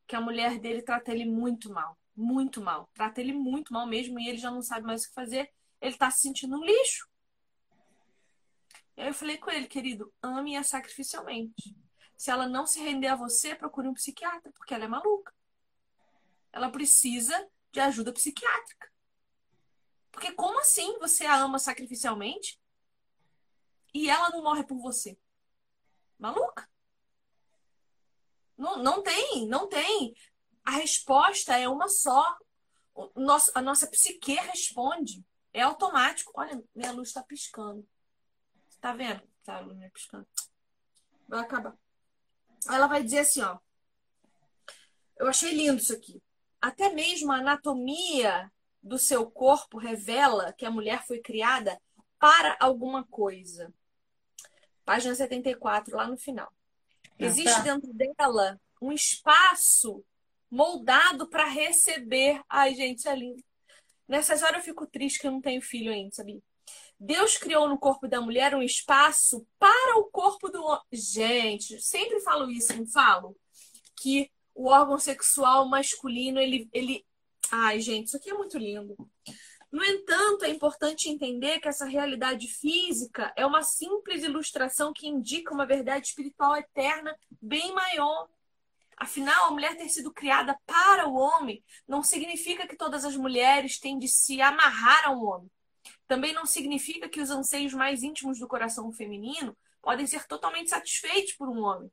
[0.06, 2.88] que a mulher dele trata ele muito mal, muito mal.
[2.94, 5.50] Trata ele muito mal mesmo e ele já não sabe mais o que fazer.
[5.80, 7.08] Ele está se sentindo um lixo.
[8.96, 11.74] E aí eu falei com ele, querido, ame-a sacrificialmente.
[12.16, 15.32] Se ela não se render a você, procure um psiquiatra, porque ela é maluca
[16.52, 18.90] ela precisa de ajuda psiquiátrica.
[20.10, 22.60] Porque como assim você a ama sacrificialmente
[23.94, 25.18] e ela não morre por você?
[26.18, 26.68] Maluca?
[28.56, 30.14] Não, não tem, não tem.
[30.64, 32.38] A resposta é uma só.
[32.94, 35.24] O nosso, a nossa psique responde.
[35.52, 36.32] É automático.
[36.34, 37.88] Olha, minha luz está piscando.
[38.80, 39.22] Tá vendo?
[39.42, 40.28] Tá a luz piscando.
[41.26, 41.76] Vai acabar.
[42.68, 43.58] Ela vai dizer assim, ó.
[45.16, 46.22] Eu achei lindo isso aqui.
[46.60, 48.50] Até mesmo a anatomia
[48.82, 51.80] do seu corpo revela que a mulher foi criada
[52.18, 53.72] para alguma coisa.
[54.84, 56.52] Página 74, lá no final.
[57.02, 57.60] Ah, Existe tá.
[57.60, 60.04] dentro dela um espaço
[60.50, 62.42] moldado para receber.
[62.48, 63.42] Ai, gente, é lindo.
[64.08, 66.42] Nessas horas eu fico triste que eu não tenho filho ainda, sabia?
[66.98, 70.82] Deus criou no corpo da mulher um espaço para o corpo do homem.
[70.92, 73.36] Gente, sempre falo isso, não falo?
[73.96, 77.04] Que o órgão sexual masculino, ele, ele.
[77.50, 78.96] Ai, gente, isso aqui é muito lindo.
[79.70, 85.54] No entanto, é importante entender que essa realidade física é uma simples ilustração que indica
[85.54, 88.28] uma verdade espiritual eterna bem maior.
[88.96, 93.78] Afinal, a mulher ter sido criada para o homem não significa que todas as mulheres
[93.78, 95.50] têm de se amarrar a um homem.
[96.06, 101.32] Também não significa que os anseios mais íntimos do coração feminino podem ser totalmente satisfeitos
[101.34, 101.90] por um homem.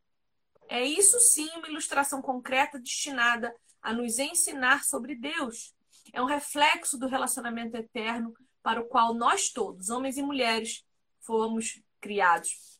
[0.69, 5.73] É isso sim uma ilustração concreta destinada a nos ensinar sobre Deus,
[6.13, 10.83] é um reflexo do relacionamento eterno para o qual nós todos, homens e mulheres,
[11.21, 12.79] fomos criados.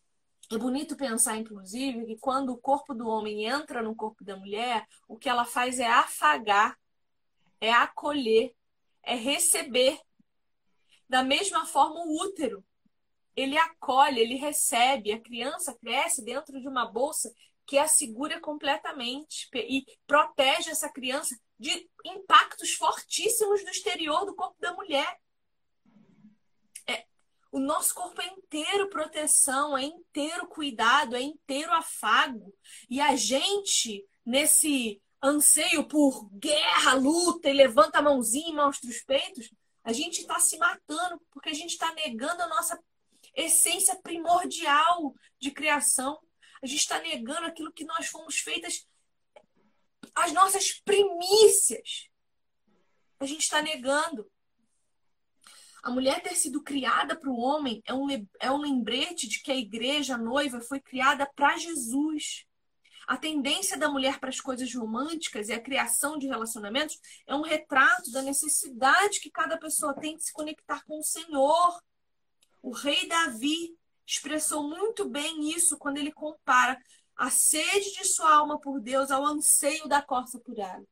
[0.52, 4.86] É bonito pensar, inclusive, que quando o corpo do homem entra no corpo da mulher,
[5.08, 6.78] o que ela faz é afagar,
[7.60, 8.54] é acolher,
[9.04, 10.00] é receber.
[11.10, 12.63] Da mesma forma, o útero.
[13.36, 15.12] Ele acolhe, ele recebe.
[15.12, 17.32] A criança cresce dentro de uma bolsa
[17.67, 24.56] que a segura completamente e protege essa criança de impactos fortíssimos do exterior do corpo
[24.60, 25.19] da mulher.
[26.88, 27.06] É,
[27.51, 32.56] o nosso corpo é inteiro proteção, é inteiro cuidado, é inteiro afago.
[32.89, 39.03] E a gente, nesse anseio por guerra, luta e levanta a mãozinha e mostra os
[39.03, 39.51] peitos,
[39.84, 42.80] a gente está se matando porque a gente está negando a nossa
[43.36, 46.17] essência primordial de criação.
[46.62, 48.88] A gente está negando aquilo que nós fomos feitas
[50.15, 52.10] as nossas primícias.
[53.20, 54.30] A gente está negando.
[55.84, 58.08] A mulher ter sido criada para o homem é um,
[58.39, 62.46] é um lembrete de que a igreja, a noiva, foi criada para Jesus.
[63.08, 67.41] A tendência da mulher para as coisas românticas e a criação de relacionamentos é um
[67.41, 71.82] retrato da necessidade que cada pessoa tem de se conectar com o Senhor.
[72.62, 76.80] O rei Davi expressou muito bem isso quando ele compara
[77.15, 80.86] a sede de sua alma por Deus ao anseio da corça por ela.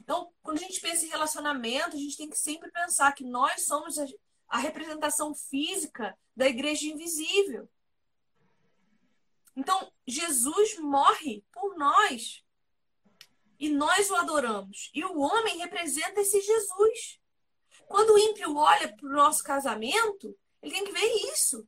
[0.00, 3.66] Então, quando a gente pensa em relacionamento, a gente tem que sempre pensar que nós
[3.66, 3.96] somos
[4.48, 7.68] a representação física da igreja invisível.
[9.56, 12.44] Então, Jesus morre por nós.
[13.58, 14.90] E nós o adoramos.
[14.94, 17.18] E o homem representa esse Jesus.
[17.88, 21.66] Quando o ímpio olha para o nosso casamento, ele tem que ver isso.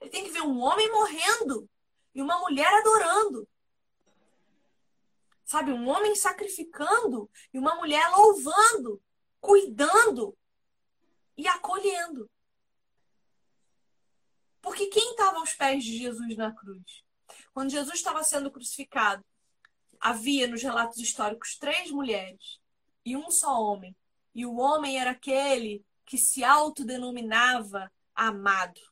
[0.00, 1.68] Ele tem que ver um homem morrendo
[2.14, 3.46] e uma mulher adorando.
[5.44, 9.02] Sabe, um homem sacrificando e uma mulher louvando,
[9.40, 10.36] cuidando
[11.36, 12.30] e acolhendo.
[14.62, 17.04] Porque quem estava aos pés de Jesus na cruz?
[17.52, 19.24] Quando Jesus estava sendo crucificado,
[19.98, 22.60] havia nos relatos históricos três mulheres
[23.04, 23.96] e um só homem.
[24.34, 28.89] E o homem era aquele que se autodenominava amado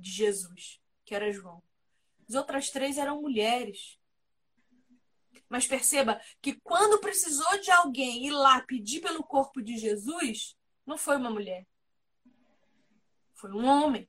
[0.00, 1.62] de Jesus, que era João.
[2.28, 3.98] As outras três eram mulheres.
[5.48, 10.96] Mas perceba que quando precisou de alguém ir lá pedir pelo corpo de Jesus, não
[10.96, 11.66] foi uma mulher.
[13.34, 14.08] Foi um homem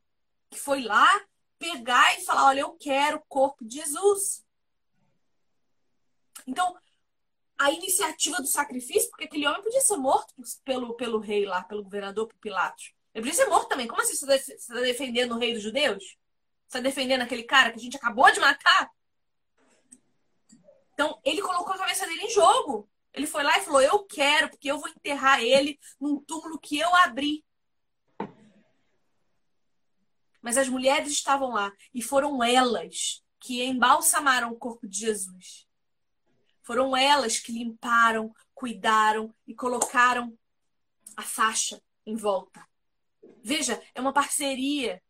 [0.50, 1.08] que foi lá
[1.58, 4.46] pegar e falar: Olha, eu quero o corpo de Jesus.
[6.46, 6.78] Então,
[7.58, 11.84] a iniciativa do sacrifício, porque aquele homem podia ser morto pelo, pelo rei lá, pelo
[11.84, 12.94] governador, por Pilatos.
[13.14, 13.88] Ele podia ser morto também.
[13.88, 16.18] Como assim você está defendendo o rei dos judeus?
[16.68, 18.90] Você tá defendendo aquele cara que a gente acabou de matar?
[20.94, 22.90] Então, ele colocou a cabeça dele em jogo.
[23.14, 26.80] Ele foi lá e falou: Eu quero, porque eu vou enterrar ele num túmulo que
[26.80, 27.44] eu abri.
[30.42, 35.68] Mas as mulheres estavam lá e foram elas que embalsamaram o corpo de Jesus.
[36.64, 40.38] Foram elas que limparam, cuidaram e colocaram
[41.18, 42.66] a faixa em volta.
[43.44, 45.02] Veja, é uma parceria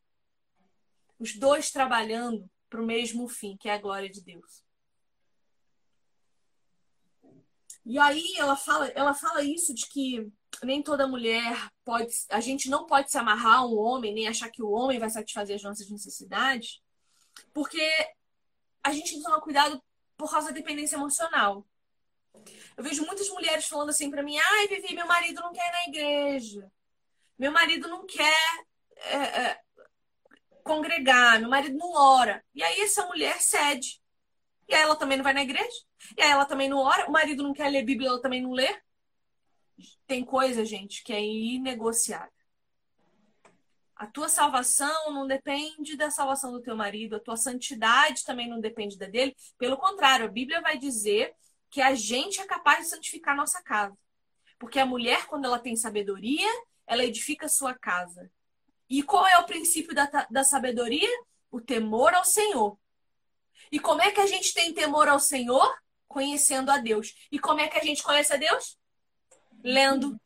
[1.20, 4.64] os dois trabalhando para o mesmo fim, que é a glória de Deus.
[7.86, 10.32] E aí ela fala, ela fala isso de que
[10.64, 14.50] nem toda mulher pode, a gente não pode se amarrar a um homem, nem achar
[14.50, 16.82] que o homem vai satisfazer as nossas necessidades,
[17.54, 17.82] porque
[18.84, 19.82] a gente tem que tomar cuidado
[20.18, 21.66] por causa da dependência emocional.
[22.78, 25.72] Eu vejo muitas mulheres falando assim para mim: ai, Vivi, meu marido não quer ir
[25.72, 26.72] na igreja.
[27.38, 28.66] Meu marido não quer
[28.98, 29.62] é, é,
[30.64, 32.44] congregar, meu marido não ora.
[32.54, 34.02] E aí essa mulher cede.
[34.68, 35.78] E aí ela também não vai na igreja.
[36.18, 37.08] E aí ela também não ora.
[37.08, 38.82] O marido não quer ler Bíblia, ela também não lê.
[40.08, 42.32] Tem coisa, gente, que é inegociável.
[43.96, 48.60] A tua salvação não depende da salvação do teu marido, a tua santidade também não
[48.60, 49.36] depende da dele.
[49.60, 51.36] Pelo contrário, a Bíblia vai dizer
[51.70, 53.96] que a gente é capaz de santificar a nossa casa.
[54.58, 56.50] Porque a mulher, quando ela tem sabedoria,
[56.92, 58.30] ela edifica sua casa.
[58.90, 61.08] E qual é o princípio da, da sabedoria?
[61.50, 62.78] O temor ao Senhor.
[63.72, 65.74] E como é que a gente tem temor ao Senhor?
[66.06, 67.16] Conhecendo a Deus.
[67.32, 68.78] E como é que a gente conhece a Deus?
[69.64, 70.20] Lendo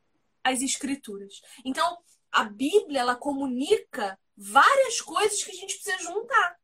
[0.44, 1.40] as Escrituras.
[1.64, 2.00] Então,
[2.32, 6.60] a Bíblia, ela comunica várias coisas que a gente precisa juntar.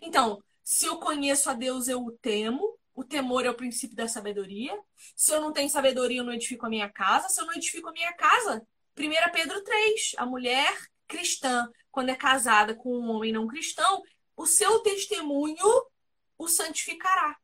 [0.00, 2.78] Então, se eu conheço a Deus, eu o temo.
[2.96, 4.74] O temor é o princípio da sabedoria.
[5.14, 7.28] Se eu não tenho sabedoria, eu não edifico a minha casa.
[7.28, 8.66] Se eu não edifico a minha casa,
[8.98, 10.74] 1 Pedro 3, a mulher
[11.06, 14.02] cristã, quando é casada com um homem não cristão,
[14.34, 15.66] o seu testemunho
[16.38, 17.36] o santificará.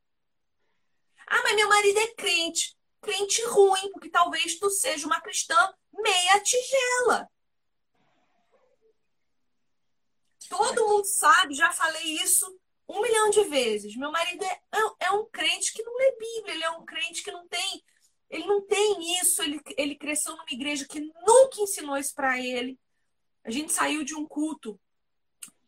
[1.26, 2.74] Ah, mas meu marido é crente.
[3.02, 5.54] Crente ruim, porque talvez tu seja uma cristã
[5.92, 7.28] meia tigela.
[10.48, 12.58] Todo mundo sabe, já falei isso
[12.92, 13.96] um milhão de vezes.
[13.96, 17.22] Meu marido é, é, é um crente que não lê Bíblia, ele é um crente
[17.22, 17.82] que não tem
[18.32, 22.80] ele não tem isso, ele, ele cresceu numa igreja que nunca ensinou isso para ele.
[23.44, 24.80] A gente saiu de um culto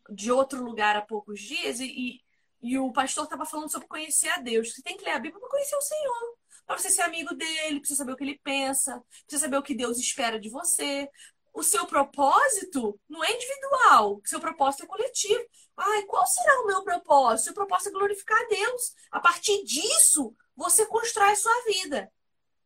[0.09, 2.21] de outro lugar há poucos dias e, e,
[2.63, 4.73] e o pastor estava falando sobre conhecer a Deus.
[4.73, 6.37] Você tem que ler a Bíblia para conhecer o Senhor.
[6.65, 9.75] Para você ser amigo dele, precisa saber o que ele pensa, precisa saber o que
[9.75, 11.07] Deus espera de você.
[11.55, 15.41] O seu propósito não é individual, o seu propósito é coletivo.
[15.77, 17.51] Ai, qual será o meu propósito?
[17.51, 18.93] O propósito é glorificar a Deus.
[19.09, 22.11] A partir disso, você constrói a sua vida.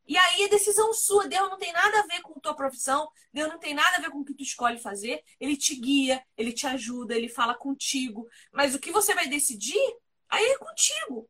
[0.08, 1.28] E aí é decisão sua.
[1.28, 3.08] Deus não tem nada a ver com tua profissão.
[3.32, 5.23] Deus não tem nada a ver com o que tu escolhe fazer.
[5.39, 8.28] Ele te guia, ele te ajuda, ele fala contigo.
[8.52, 9.97] Mas o que você vai decidir,
[10.28, 11.30] aí é contigo.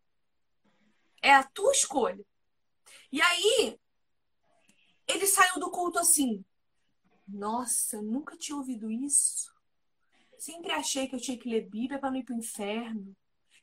[1.21, 2.25] É a tua escolha.
[3.11, 3.77] E aí,
[5.05, 6.45] ele saiu do culto assim.
[7.31, 9.53] Nossa, eu nunca tinha ouvido isso.
[10.37, 13.15] Sempre achei que eu tinha que ler Bíblia para não ir para o inferno.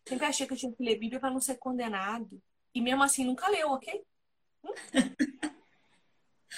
[0.07, 2.40] Sempre achei que eu tinha que ler Bíblia para não ser condenado.
[2.74, 4.05] E mesmo assim nunca leu, ok?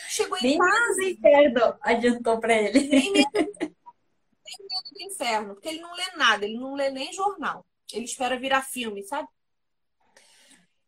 [0.08, 1.00] Chegou em Nem casa.
[1.00, 2.88] o inferno adiantou para ele.
[2.88, 7.12] Nem medo, nem medo do inferno, porque ele não lê nada, ele não lê nem
[7.12, 7.64] jornal.
[7.92, 9.28] Ele espera virar filme, sabe?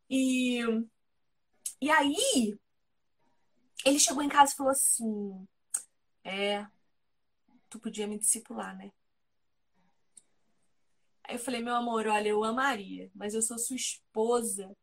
[0.09, 0.61] E,
[1.81, 2.59] e aí,
[3.85, 5.49] ele chegou em casa e falou assim:
[6.31, 6.65] É,
[7.69, 8.93] tu podia me discipular, né?
[11.25, 14.77] Aí eu falei: Meu amor, olha, eu amaria, mas eu sou sua esposa,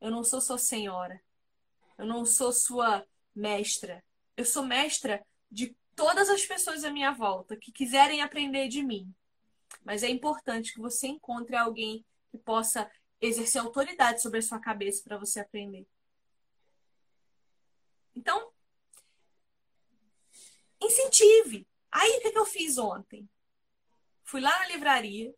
[0.00, 1.20] eu não sou sua senhora.
[1.98, 4.02] Eu não sou sua mestra.
[4.34, 9.14] Eu sou mestra de todas as pessoas à minha volta que quiserem aprender de mim.
[9.84, 12.90] Mas é importante que você encontre alguém que possa
[13.20, 15.86] exercer autoridade sobre a sua cabeça para você aprender.
[18.14, 18.53] Então,
[20.86, 21.66] incentive.
[21.90, 23.28] Aí o que, eu fiz ontem?
[24.24, 25.34] Fui lá na livraria.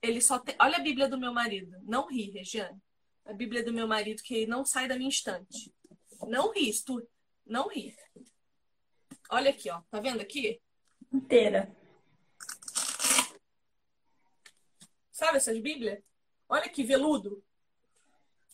[0.00, 0.56] Ele só tem.
[0.58, 1.78] Olha a Bíblia do meu marido.
[1.82, 2.80] Não ri, Regiane
[3.24, 5.72] a Bíblia do meu marido que não sai da minha estante.
[6.26, 7.06] Não ri, tu
[7.46, 7.96] não ri.
[9.30, 9.80] Olha aqui, ó.
[9.90, 10.60] Tá vendo aqui?
[11.12, 11.74] Inteira.
[15.10, 16.02] Sabe essas Bíblias?
[16.48, 17.42] Olha que veludo.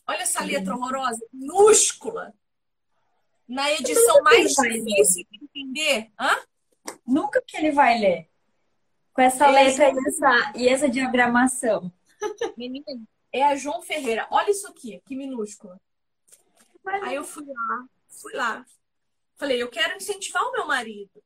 [0.06, 2.34] Olha essa letra horrorosa, minúscula.
[3.48, 6.12] Na edição mais difícil de entender.
[6.20, 6.38] Hã?
[7.06, 8.28] Nunca que ele vai ler.
[9.12, 11.92] Com essa letra e essa, e essa diagramação.
[12.56, 12.86] Menina,
[13.32, 14.26] é a João Ferreira.
[14.30, 15.80] Olha isso aqui, que minúscula.
[17.02, 18.64] Aí eu fui lá, fui lá.
[19.36, 21.22] Falei, eu quero incentivar o meu marido.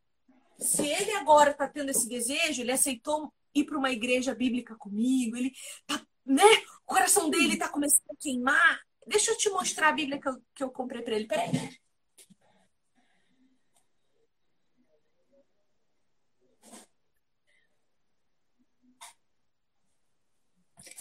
[0.59, 5.37] Se ele agora está tendo esse desejo, ele aceitou ir para uma igreja bíblica comigo,
[5.37, 5.53] ele
[5.87, 6.45] tá, né?
[6.83, 8.81] O coração dele está começando a queimar.
[9.07, 11.27] Deixa eu te mostrar a Bíblia que eu, que eu comprei para ele.
[11.27, 11.51] Peraí.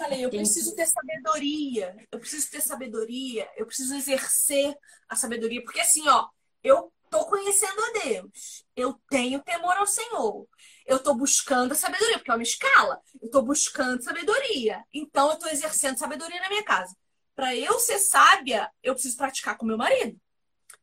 [0.01, 4.75] Falei, eu preciso ter sabedoria, eu preciso ter sabedoria, eu preciso exercer
[5.07, 6.27] a sabedoria, porque assim, ó,
[6.63, 10.47] eu tô conhecendo a Deus, eu tenho temor ao Senhor,
[10.87, 15.37] eu tô buscando a sabedoria, porque é uma escala, eu tô buscando sabedoria, então eu
[15.37, 16.97] tô exercendo sabedoria na minha casa.
[17.35, 20.19] Para eu ser sábia, eu preciso praticar com meu marido.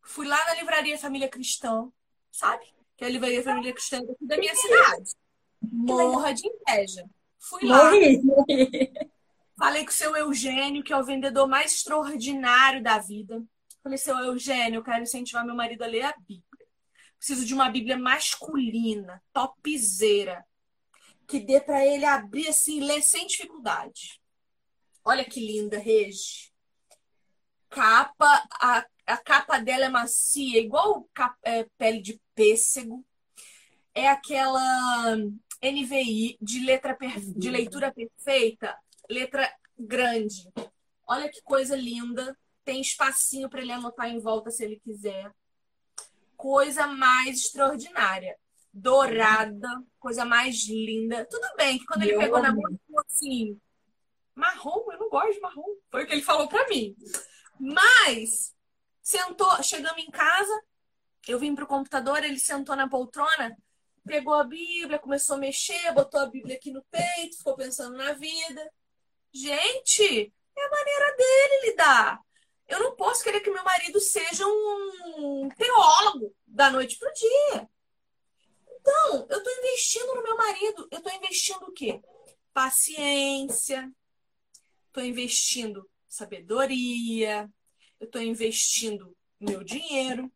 [0.05, 1.91] Fui lá na livraria Família Cristã,
[2.31, 2.65] sabe?
[2.97, 5.11] Que é a livraria Família Cristã da minha cidade.
[5.61, 7.05] Morra de inveja.
[7.39, 7.93] Fui lá.
[9.59, 13.43] Falei com o seu Eugênio, que é o vendedor mais extraordinário da vida.
[13.83, 16.45] Falei, seu Eugênio, eu quero incentivar meu marido a ler a Bíblia.
[17.17, 20.45] Preciso de uma Bíblia masculina, topzeira,
[21.27, 24.21] que dê para ele abrir assim, ler sem dificuldade.
[25.05, 26.53] Olha que linda, Regi.
[27.69, 31.09] Capa, a, a capa dela é macia, igual
[31.43, 33.05] é, pele de pêssego.
[33.93, 35.17] É aquela
[35.63, 36.97] NVI de letra
[37.37, 38.77] de leitura perfeita,
[39.09, 40.51] letra grande.
[41.07, 42.37] Olha que coisa linda.
[42.65, 45.33] Tem espacinho para ele anotar em volta se ele quiser.
[46.37, 48.39] coisa mais extraordinária.
[48.73, 51.27] Dourada, coisa mais linda.
[51.29, 53.61] Tudo bem que quando ele pegou na mão, assim,
[54.35, 55.75] marrom, eu não gosto de marrom.
[55.91, 56.95] Foi o que ele falou pra mim.
[57.59, 58.55] Mas,
[59.03, 60.63] sentou, chegamos em casa,
[61.27, 63.57] eu vim pro computador, ele sentou na poltrona,
[64.09, 68.15] pegou a Bíblia, começou a mexer, botou a Bíblia aqui no peito, ficou pensando na
[68.15, 68.73] vida.
[69.33, 72.21] Gente, é a maneira dele lidar.
[72.67, 77.69] Eu não posso querer que meu marido seja um teólogo da noite pro dia.
[78.81, 80.89] Então, eu estou investindo no meu marido.
[80.91, 82.01] Eu estou investindo o quê?
[82.53, 83.91] Paciência.
[84.87, 87.51] Estou investindo sabedoria.
[88.01, 90.31] Eu estou investindo meu dinheiro.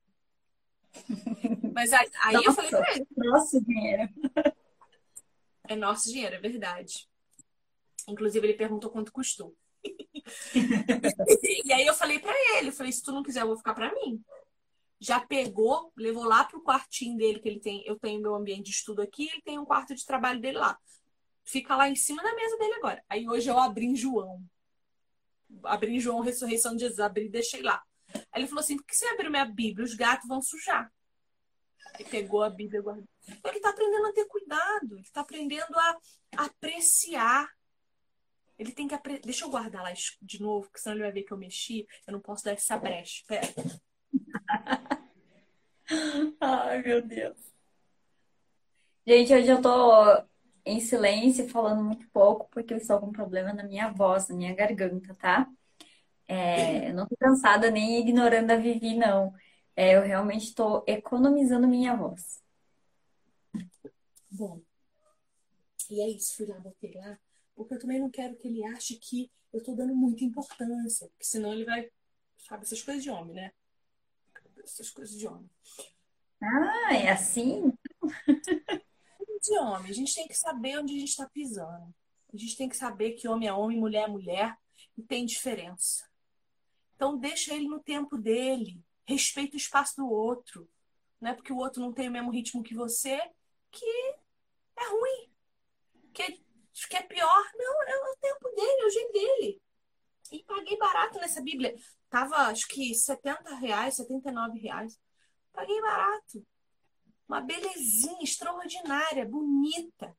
[1.72, 3.06] Mas aí, aí Nossa, eu falei pra ele.
[3.16, 4.08] Nosso dinheiro.
[5.68, 7.08] É nosso dinheiro, é verdade.
[8.08, 9.56] Inclusive, ele perguntou quanto custou.
[11.64, 13.74] e aí eu falei para ele, eu falei, se tu não quiser, eu vou ficar
[13.74, 14.22] para mim.
[15.00, 18.70] Já pegou, levou lá pro quartinho dele, que ele tem, eu tenho meu ambiente de
[18.70, 20.78] estudo aqui, ele tem um quarto de trabalho dele lá.
[21.44, 23.02] Fica lá em cima da mesa dele agora.
[23.08, 24.42] Aí hoje eu abri em João.
[25.64, 27.82] Abri em João, ressurreição de Jesus, abri e deixei lá.
[28.30, 29.84] Aí ele falou assim: por que você abriu minha Bíblia?
[29.84, 30.90] Os gatos vão sujar.
[31.98, 33.08] Ele pegou a Bíblia e guardou.
[33.44, 35.98] Ele está aprendendo a ter cuidado, ele está aprendendo a
[36.36, 37.48] apreciar
[38.62, 39.22] ele tem que aprender.
[39.24, 41.86] Deixa eu guardar lá de novo, porque senão ele vai ver que eu mexi.
[42.06, 43.24] Eu não posso dar essa brecha.
[43.26, 43.48] Pera.
[46.40, 47.36] Ai, meu Deus.
[49.04, 50.22] Gente, hoje eu tô
[50.64, 54.36] em silêncio, falando muito pouco, porque eu estou com um problema na minha voz, na
[54.36, 55.48] minha garganta, tá?
[56.28, 59.34] É, eu não tô cansada nem ignorando a Vivi, não.
[59.74, 62.42] É, eu realmente estou economizando minha voz.
[64.30, 64.60] Bom,
[65.90, 67.18] e é isso, fui lá, botei lá
[67.54, 71.24] porque eu também não quero que ele ache que eu estou dando muita importância, porque
[71.24, 71.90] senão ele vai.
[72.38, 73.52] Sabe, essas coisas de homem, né?
[74.64, 75.48] Essas coisas de homem.
[76.42, 77.72] Ah, é assim?
[79.40, 79.90] De homem.
[79.90, 81.94] A gente tem que saber onde a gente está pisando.
[82.32, 84.56] A gente tem que saber que homem é homem, mulher é mulher,
[84.96, 86.08] e tem diferença.
[86.96, 88.82] Então, deixa ele no tempo dele.
[89.06, 90.68] Respeita o espaço do outro.
[91.20, 93.20] Não é porque o outro não tem o mesmo ritmo que você
[93.70, 93.86] que
[94.76, 95.32] é ruim.
[96.12, 96.42] Que
[96.88, 97.50] que é pior.
[97.54, 99.62] Não, é o tempo dele, é o jeito dele.
[100.30, 101.74] E paguei barato nessa Bíblia.
[102.08, 104.98] Tava, acho que 70 reais, 79 reais.
[105.52, 106.46] Paguei barato.
[107.28, 110.16] Uma belezinha extraordinária, bonita.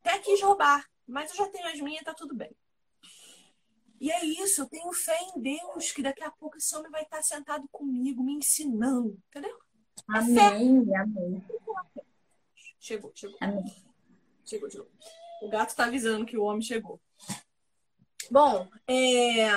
[0.00, 2.54] Até quis roubar, mas eu já tenho as minhas, tá tudo bem.
[4.00, 7.02] E é isso, eu tenho fé em Deus que daqui a pouco esse homem vai
[7.02, 9.58] estar sentado comigo, me ensinando, entendeu?
[10.10, 11.44] É amém, é amém.
[12.80, 13.36] Chegou, chegou.
[13.42, 13.84] Amém.
[14.46, 14.90] Chegou, chegou.
[15.42, 16.98] O gato está avisando que o homem chegou.
[18.30, 19.48] Bom, é...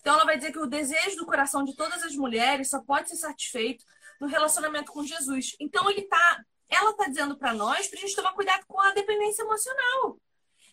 [0.00, 3.08] então ela vai dizer que o desejo do coração de todas as mulheres só pode
[3.08, 3.84] ser satisfeito
[4.20, 5.56] no relacionamento com Jesus.
[5.58, 8.92] Então ele tá, ela está dizendo para nós para a gente tomar cuidado com a
[8.92, 10.16] dependência emocional.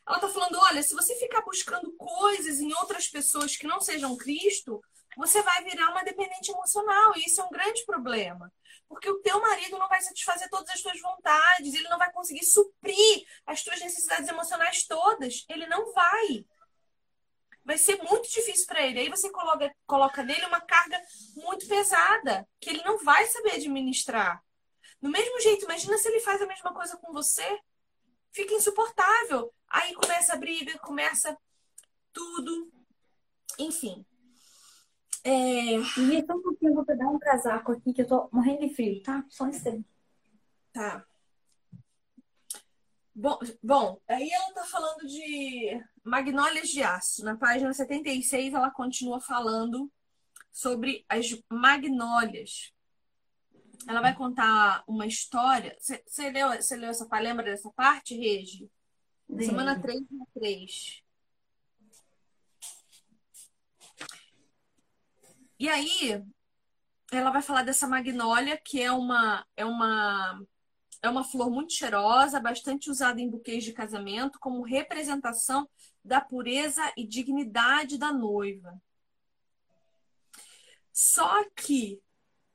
[0.07, 4.15] Ela está falando, olha, se você ficar buscando coisas em outras pessoas que não sejam
[4.15, 4.81] Cristo,
[5.17, 8.53] você vai virar uma dependente emocional e isso é um grande problema.
[8.87, 12.45] Porque o teu marido não vai satisfazer todas as tuas vontades, ele não vai conseguir
[12.45, 15.43] suprir as tuas necessidades emocionais todas.
[15.49, 16.45] Ele não vai.
[17.65, 18.99] Vai ser muito difícil para ele.
[18.99, 21.01] Aí você coloca, coloca nele uma carga
[21.35, 24.41] muito pesada, que ele não vai saber administrar.
[25.01, 27.59] Do mesmo jeito, imagina se ele faz a mesma coisa com você.
[28.31, 29.53] Fica insuportável.
[29.67, 31.37] Aí começa a briga, começa
[32.13, 32.71] tudo.
[33.59, 34.05] Enfim,
[35.27, 35.75] é...
[35.75, 38.73] E só um pouquinho, eu vou pegar um casaco aqui que eu tô morrendo de
[38.73, 39.25] frio, tá?
[39.29, 39.85] Só um instante.
[40.71, 41.05] Tá.
[43.13, 47.25] Bom, bom, aí ela tá falando de magnólias de aço.
[47.25, 49.91] Na página 76, ela continua falando
[50.49, 52.71] sobre as magnólias.
[53.87, 55.77] Ela vai contar uma história.
[55.79, 58.69] Você leu, leu essa Lembra dessa parte, Regi?
[59.39, 60.01] Semana 3
[60.33, 61.03] 3.
[65.59, 66.23] E aí,
[67.11, 70.39] ela vai falar dessa magnólia, que é uma, é uma,
[71.01, 75.67] é uma flor muito cheirosa, bastante usada em buquês de casamento, como representação
[76.03, 78.79] da pureza e dignidade da noiva.
[80.93, 82.01] Só que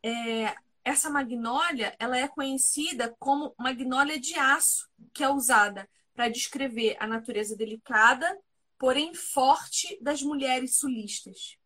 [0.02, 0.54] é,
[0.84, 7.06] essa magnólia ela é conhecida como magnólia de aço, que é usada para descrever a
[7.06, 8.38] natureza delicada,
[8.78, 11.56] porém forte das mulheres sulistas.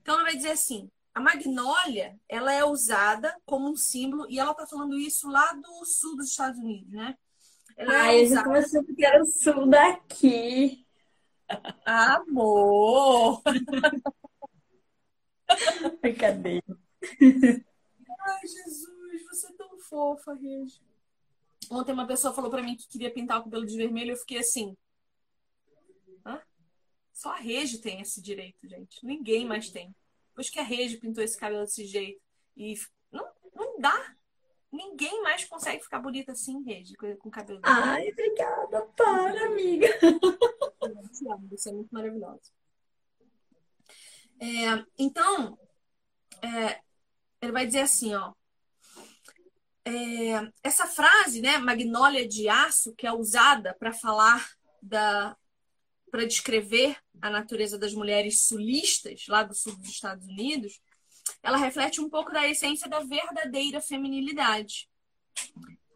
[0.00, 4.54] Então ela vai dizer assim: a magnólia, ela é usada como um símbolo e ela
[4.54, 7.16] tá falando isso lá do sul dos Estados Unidos, né?
[7.76, 8.56] Ela é Ai, é usada...
[8.56, 10.86] eu já que era o sul daqui.
[11.84, 13.42] Amor!
[16.00, 16.64] Brincadeira.
[18.24, 20.80] Ai, Jesus, você é tão fofa, Regi.
[21.70, 24.38] Ontem uma pessoa falou para mim que queria pintar o cabelo de vermelho, eu fiquei
[24.38, 24.76] assim.
[26.24, 26.40] Hã?
[27.12, 29.04] Só a Regi tem esse direito, gente.
[29.04, 29.94] Ninguém mais tem.
[30.28, 32.20] Depois que a Regi pintou esse cabelo desse jeito.
[32.56, 32.74] E
[33.10, 34.16] não, não dá.
[34.70, 37.60] Ninguém mais consegue ficar bonita assim, Regi, com o cabelo.
[37.62, 38.82] Ai, obrigada.
[38.96, 39.88] Para, amiga.
[41.50, 42.50] Você é muito maravilhosa.
[44.40, 45.58] É, então,
[46.42, 46.82] é,
[47.42, 48.32] ele vai dizer assim, ó.
[49.84, 54.48] É, essa frase, né, magnólia de aço, que é usada para falar
[54.80, 55.36] da,
[56.08, 60.80] para descrever a natureza das mulheres sulistas lá do sul dos Estados Unidos,
[61.42, 64.88] ela reflete um pouco da essência da verdadeira feminilidade.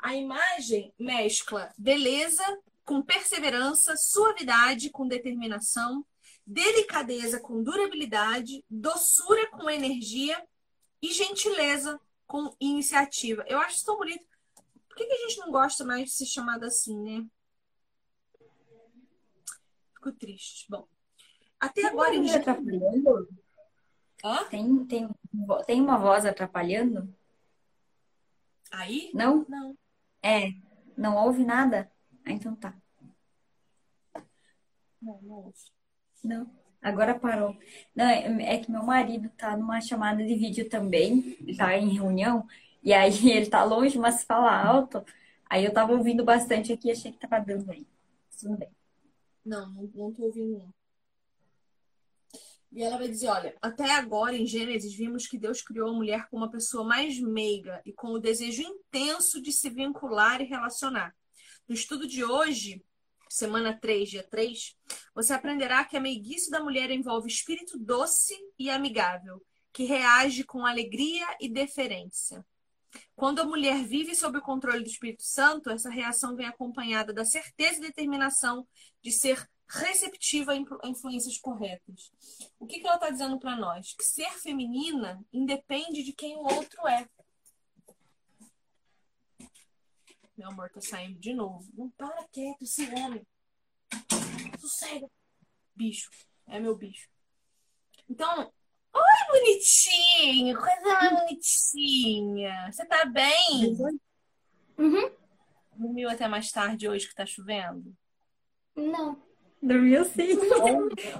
[0.00, 2.42] A imagem mescla beleza
[2.84, 6.04] com perseverança, suavidade com determinação,
[6.44, 10.40] delicadeza com durabilidade, doçura com energia
[11.02, 13.44] e gentileza com iniciativa.
[13.46, 14.24] Eu acho isso tão bonito.
[14.88, 17.26] Por que, que a gente não gosta mais de ser chamada assim, né?
[19.94, 20.66] Fico triste.
[20.68, 20.86] Bom,
[21.60, 22.18] até tem agora.
[22.18, 23.28] Uma atrapalhando?
[24.24, 24.44] Hã?
[24.48, 25.08] Tem, tem,
[25.66, 27.14] tem uma voz atrapalhando?
[28.70, 29.10] Aí?
[29.14, 29.44] Não?
[29.48, 29.76] Não.
[30.22, 30.52] É.
[30.96, 31.90] Não ouve nada?
[32.24, 32.74] Ah, então tá.
[35.00, 35.58] Não, não ouve.
[36.24, 36.65] Não.
[36.82, 37.56] Agora parou.
[37.94, 42.46] Não, é, é que meu marido tá numa chamada de vídeo também, tá em reunião,
[42.82, 45.04] e aí ele tá longe, mas fala alto.
[45.48, 47.86] Aí eu tava ouvindo bastante aqui, achei que tava dando bem.
[48.38, 48.68] Tudo bem.
[49.44, 50.62] Não, não, não tô ouvindo.
[52.72, 56.28] E ela vai dizer: olha, até agora em Gênesis vimos que Deus criou a mulher
[56.28, 61.14] como uma pessoa mais meiga e com o desejo intenso de se vincular e relacionar.
[61.68, 62.84] No estudo de hoje,
[63.28, 64.76] semana 3, dia 3,
[65.14, 70.64] você aprenderá que a meiguice da mulher envolve espírito doce e amigável, que reage com
[70.64, 72.44] alegria e deferência.
[73.14, 77.24] Quando a mulher vive sob o controle do Espírito Santo, essa reação vem acompanhada da
[77.24, 78.66] certeza e determinação
[79.02, 82.12] de ser receptiva a influências corretas.
[82.58, 83.94] O que, que ela está dizendo para nós?
[83.94, 87.08] Que ser feminina independe de quem o outro é.
[90.36, 91.66] Meu amor tá saindo de novo.
[91.74, 93.26] Não para quieto, esse homem.
[94.58, 95.08] Sossega.
[95.74, 96.10] Bicho.
[96.46, 97.08] É meu bicho.
[98.08, 98.52] Então,
[98.92, 100.56] oi, bonitinho.
[100.56, 102.70] Coisa mais bonitinha.
[102.70, 103.76] Você tá bem?
[104.76, 105.10] Uhum.
[105.74, 107.94] Dormiu até mais tarde hoje que tá chovendo?
[108.74, 109.22] Não.
[109.62, 110.38] Dormiu sim.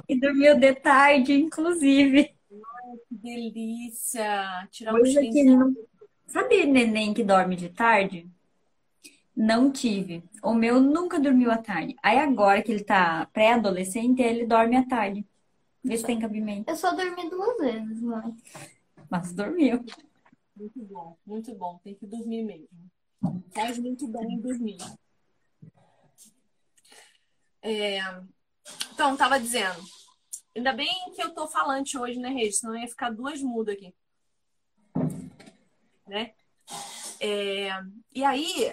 [0.07, 2.37] e dormiu de tarde, inclusive.
[2.53, 4.69] Ai, que delícia.
[4.71, 5.75] Tirar um que não...
[6.27, 8.31] Sabe neném que dorme de tarde?
[9.37, 10.25] Não tive.
[10.43, 11.95] O meu nunca dormiu à tarde.
[12.03, 15.27] Aí agora que ele tá pré-adolescente, ele dorme à tarde.
[15.85, 16.71] Vê se tem cabimento.
[16.71, 18.35] Eu só dormi duas vezes, mãe.
[19.11, 19.85] Mas dormiu.
[20.57, 21.79] Muito bom, muito bom.
[21.85, 22.69] Tem que dormir mesmo.
[23.55, 24.79] Faz muito bem dormir.
[27.61, 27.99] É...
[28.95, 29.81] Então, tava dizendo.
[30.57, 32.61] Ainda bem que eu tô falante hoje, né, Regis?
[32.61, 33.95] Senão ia ficar duas mudas aqui.
[36.07, 36.33] Né?
[37.21, 37.69] É...
[38.15, 38.73] E aí,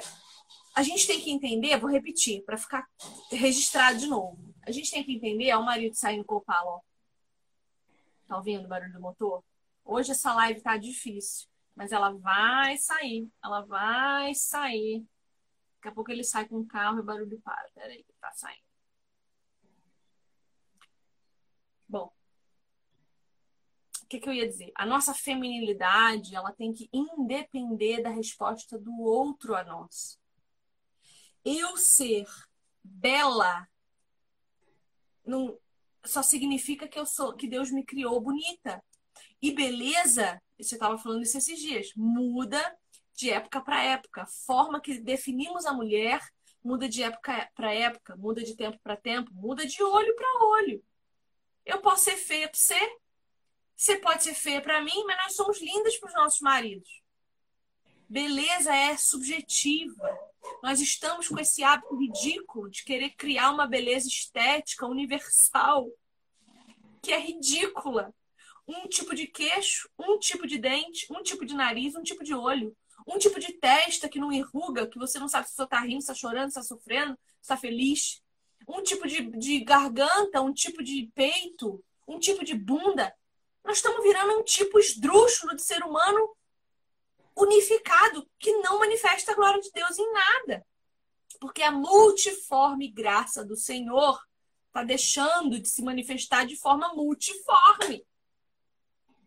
[0.76, 2.88] a gente tem que entender, vou repetir, para ficar
[3.30, 4.54] registrado de novo.
[4.66, 6.82] A gente tem que entender, ó, o marido saindo com o palo, ó.
[8.28, 9.44] Tá ouvindo o barulho do motor?
[9.86, 13.30] Hoje essa live tá difícil, mas ela vai sair.
[13.44, 15.06] Ela vai sair.
[15.76, 17.70] Daqui a pouco ele sai com o carro e o barulho para.
[17.76, 18.64] Peraí, tá saindo.
[21.88, 22.12] Bom,
[24.02, 24.72] o que, que eu ia dizer?
[24.76, 30.23] A nossa feminilidade, ela tem que independer da resposta do outro a nós.
[31.44, 32.26] Eu ser
[32.84, 33.68] bela
[35.26, 35.58] não,
[36.06, 38.84] só significa que eu sou que Deus me criou bonita.
[39.42, 42.78] E beleza, você estava falando isso esses dias, muda
[43.14, 44.26] de época para época.
[44.46, 46.22] Forma que definimos a mulher
[46.64, 50.84] muda de época para época, muda de tempo para tempo, muda de olho para olho.
[51.66, 52.98] Eu posso ser feia para você,
[53.76, 57.03] você pode ser feia para mim, mas nós somos lindas para os nossos maridos.
[58.10, 60.20] Beleza é subjetiva.
[60.62, 65.90] Nós estamos com esse hábito ridículo de querer criar uma beleza estética universal,
[67.02, 68.14] que é ridícula.
[68.68, 72.34] Um tipo de queixo, um tipo de dente, um tipo de nariz, um tipo de
[72.34, 72.76] olho,
[73.08, 76.02] um tipo de testa que não enruga, que você não sabe se você está rindo,
[76.02, 78.22] se está chorando, se está sofrendo, se está feliz.
[78.68, 83.14] Um tipo de, de garganta, um tipo de peito, um tipo de bunda.
[83.64, 86.34] Nós estamos virando um tipo esdrúxulo de ser humano
[87.36, 90.66] unificado que não manifesta a glória de Deus em nada.
[91.40, 94.20] Porque a multiforme graça do Senhor
[94.68, 98.06] está deixando de se manifestar de forma multiforme.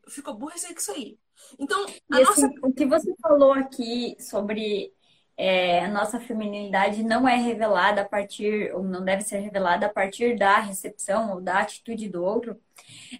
[0.04, 1.18] Eu fico aborrecida com isso aí.
[1.58, 2.50] Então, a assim, nossa...
[2.62, 4.92] o que você falou aqui sobre
[5.36, 9.92] é, a nossa feminilidade não é revelada a partir, ou não deve ser revelada a
[9.92, 12.58] partir da recepção ou da atitude do outro.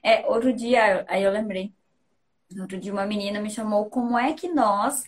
[0.02, 1.74] É, outro dia, aí eu lembrei,
[2.60, 5.04] outro dia uma menina me chamou como é que nós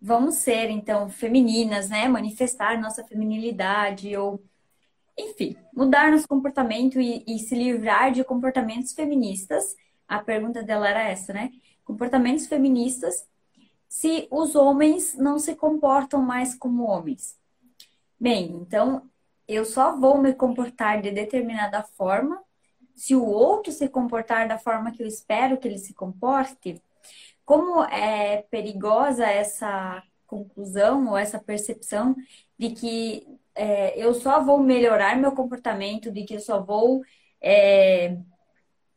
[0.00, 2.08] vamos ser, então, femininas, né?
[2.08, 4.42] Manifestar nossa feminilidade ou,
[5.16, 9.76] enfim, mudar nosso comportamento e, e se livrar de comportamentos feministas.
[10.08, 11.52] A pergunta dela era essa, né?
[11.84, 13.26] Comportamentos feministas
[13.88, 17.38] se os homens não se comportam mais como homens.
[18.18, 19.08] Bem, então
[19.46, 22.42] eu só vou me comportar de determinada forma
[22.94, 26.80] se o outro se comportar da forma que eu espero que ele se comporte
[27.44, 32.16] como é perigosa essa conclusão ou essa percepção
[32.58, 37.02] de que é, eu só vou melhorar meu comportamento, de que eu só vou
[37.40, 38.16] é,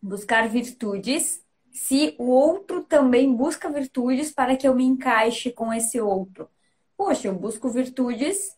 [0.01, 5.99] buscar virtudes se o outro também busca virtudes para que eu me encaixe com esse
[5.99, 6.49] outro.
[6.95, 8.55] Poxa, eu busco virtudes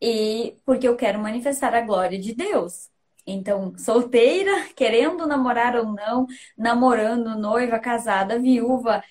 [0.00, 2.90] e porque eu quero manifestar a glória de Deus.
[3.30, 6.26] Então, solteira, querendo namorar ou não,
[6.56, 9.02] namorando, noiva, casada, viúva,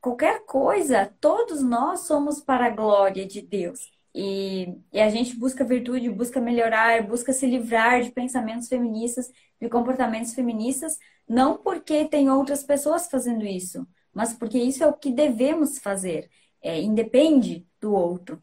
[0.00, 3.90] qualquer coisa, todos nós somos para a glória de Deus.
[4.14, 9.68] E, e, a gente busca virtude, busca melhorar, busca se livrar de pensamentos feministas, de
[9.68, 10.96] comportamentos feministas,
[11.28, 16.30] não porque tem outras pessoas fazendo isso, mas porque isso é o que devemos fazer.
[16.62, 18.42] É, independe do outro.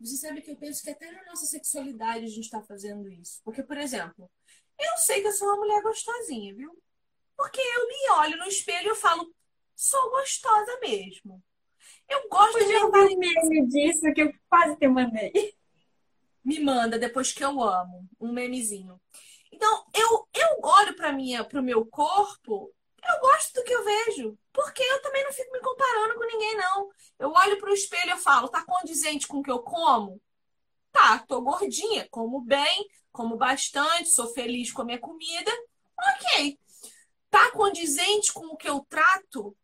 [0.00, 3.40] Você sabe que eu penso que até na nossa sexualidade a gente está fazendo isso.
[3.44, 4.30] Porque, por exemplo,
[4.78, 6.76] eu sei que eu sou uma mulher gostosinha, viu?
[7.36, 9.32] Porque eu me olho no espelho e falo,
[9.74, 11.42] sou gostosa mesmo.
[12.08, 12.72] Eu gosto de.
[12.72, 15.32] Eu vi um meme disso que eu quase te mandei.
[16.44, 18.06] Me manda depois que eu amo.
[18.20, 19.00] Um memezinho.
[19.50, 21.14] Então, eu, eu olho para
[21.44, 22.70] pro meu corpo,
[23.08, 24.38] eu gosto do que eu vejo.
[24.52, 26.90] Porque eu também não fico me comparando com ninguém, não.
[27.18, 30.20] Eu olho pro espelho e falo, tá condizente com o que eu como?
[30.92, 35.50] Tá, tô gordinha, como bem, como bastante, sou feliz com a minha comida.
[35.98, 36.58] Ok.
[37.30, 39.56] Tá condizente com o que eu trato?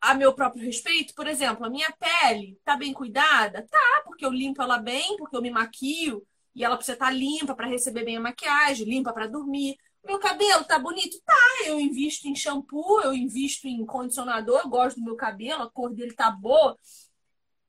[0.00, 3.66] a meu próprio respeito, por exemplo, a minha pele tá bem cuidada?
[3.70, 7.12] Tá, porque eu limpo ela bem, porque eu me maquio e ela precisa estar tá
[7.12, 9.76] limpa para receber bem a maquiagem, limpa para dormir.
[10.04, 11.20] Meu cabelo tá bonito?
[11.24, 11.36] Tá,
[11.66, 15.94] eu invisto em shampoo, eu invisto em condicionador, eu gosto do meu cabelo, a cor
[15.94, 16.76] dele tá boa.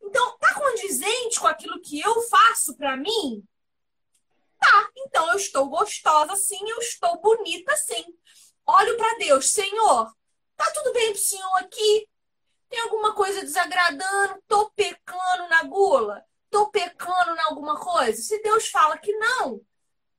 [0.02, 3.44] Então, tá condizente com aquilo que eu faço para mim?
[4.60, 8.06] Tá, então eu estou gostosa sim, eu estou bonita sim.
[8.66, 10.12] Olho para Deus, Senhor,
[10.56, 12.08] tá tudo bem pro senhor aqui?
[12.70, 14.42] Tem alguma coisa desagradando?
[14.48, 16.24] Tô pecando na gula?
[16.50, 18.22] Tô pecando em alguma coisa?
[18.22, 19.62] Se Deus fala que não,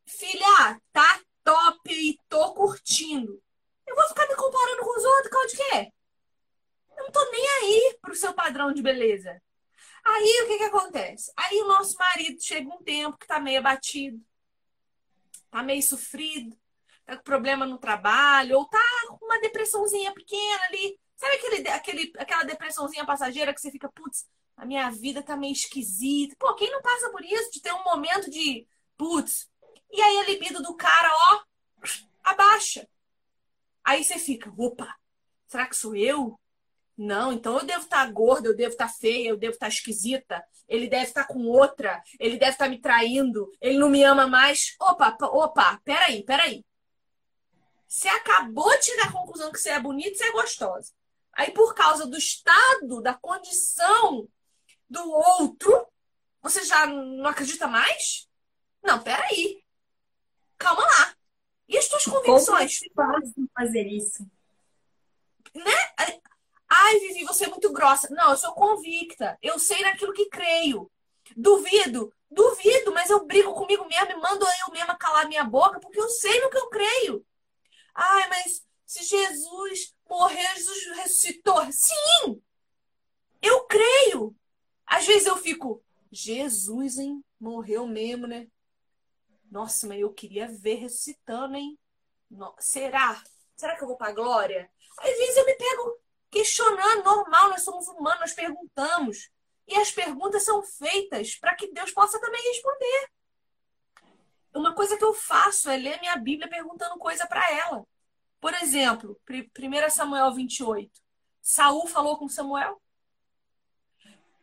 [0.04, 3.42] filha, tá top e tô curtindo.
[3.86, 5.92] Eu vou ficar me comparando com os outros, causa de quê?
[6.96, 9.40] Eu não tô nem aí pro seu padrão de beleza.
[10.04, 11.32] Aí o que que acontece?
[11.36, 14.20] Aí o nosso marido chega um tempo que tá meio abatido,
[15.50, 16.56] tá meio sofrido,
[17.04, 22.12] tá com problema no trabalho, ou tá com uma depressãozinha pequena ali, Sabe aquele, aquele,
[22.18, 24.26] aquela depressãozinha passageira que você fica, putz,
[24.56, 26.34] a minha vida tá meio esquisita.
[26.36, 27.52] Pô, quem não passa por isso?
[27.52, 28.66] De ter um momento de,
[28.96, 29.48] putz.
[29.92, 31.42] E aí a libido do cara, ó,
[32.24, 32.88] abaixa.
[33.84, 34.96] Aí você fica, opa,
[35.46, 36.38] será que sou eu?
[36.96, 39.66] Não, então eu devo estar tá gorda, eu devo estar tá feia, eu devo estar
[39.66, 40.42] tá esquisita.
[40.68, 44.74] Ele deve estar com outra, ele deve estar me traindo, ele não me ama mais.
[44.80, 46.64] Opa, opa, peraí, peraí.
[47.86, 50.92] Você acabou de chegar à conclusão que você é bonita e você é gostosa.
[51.34, 54.26] Aí, por causa do estado, da condição
[54.88, 55.86] do outro,
[56.40, 58.28] você já não acredita mais?
[58.82, 59.61] Não, peraí.
[60.62, 61.14] Calma lá.
[61.68, 62.78] E as tuas convicções?
[62.94, 64.24] Como é fazer isso?
[65.54, 65.72] Né?
[66.68, 68.08] Ai, Vivi, você é muito grossa.
[68.10, 69.36] Não, eu sou convicta.
[69.42, 70.90] Eu sei naquilo que creio.
[71.36, 72.12] Duvido?
[72.30, 76.08] Duvido, mas eu brigo comigo mesmo e mando eu mesma calar minha boca porque eu
[76.08, 77.26] sei no que eu creio.
[77.94, 81.66] Ai, mas se Jesus morrer, Jesus ressuscitou.
[81.72, 82.40] Sim!
[83.40, 84.34] Eu creio.
[84.86, 87.22] Às vezes eu fico, Jesus, hein?
[87.40, 88.46] Morreu mesmo, né?
[89.52, 91.78] Nossa, mas eu queria ver ressuscitando, hein?
[92.30, 92.54] No...
[92.58, 93.22] Será?
[93.54, 94.70] Será que eu vou pra glória?
[94.98, 96.00] Às vezes eu me pego
[96.30, 99.30] questionando, normal, nós somos humanos, nós perguntamos.
[99.68, 103.10] E as perguntas são feitas para que Deus possa também responder.
[104.54, 107.86] Uma coisa que eu faço é ler minha Bíblia perguntando coisa para ela.
[108.40, 110.90] Por exemplo, 1 Samuel 28.
[111.42, 112.80] Saul falou com Samuel.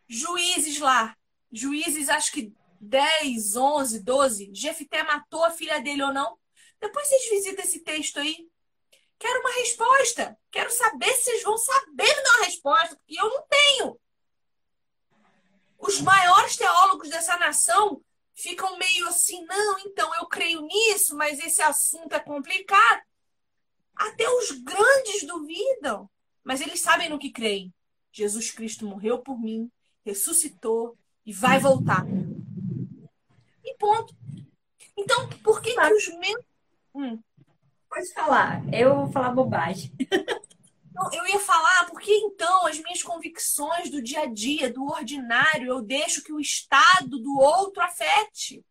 [0.07, 1.17] Juízes lá.
[1.51, 4.51] Juízes, acho que 10, 11, 12.
[4.53, 6.37] Jefité matou a filha dele ou não?
[6.79, 8.47] Depois vocês visitam esse texto aí.
[9.17, 10.37] Quero uma resposta.
[10.49, 13.99] Quero saber se vocês vão saber me dar uma resposta, porque eu não tenho.
[15.77, 18.01] Os maiores teólogos dessa nação
[18.33, 23.01] ficam meio assim, não, então eu creio nisso, mas esse assunto é complicado.
[23.95, 26.09] Até os grandes duvidam,
[26.43, 27.73] mas eles sabem no que creem.
[28.11, 29.69] Jesus Cristo morreu por mim,
[30.05, 32.05] ressuscitou e vai voltar.
[33.79, 34.13] Ponto.
[34.95, 36.43] Então, por que, que os meus.
[36.93, 37.23] Hum.
[37.89, 39.91] Pode falar, eu vou falar bobagem.
[40.93, 45.69] Não, eu ia falar porque então as minhas convicções do dia a dia, do ordinário,
[45.69, 48.63] eu deixo que o estado do outro afete.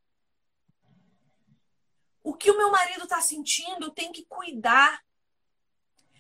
[2.23, 5.03] O que o meu marido está sentindo, eu tenho que cuidar.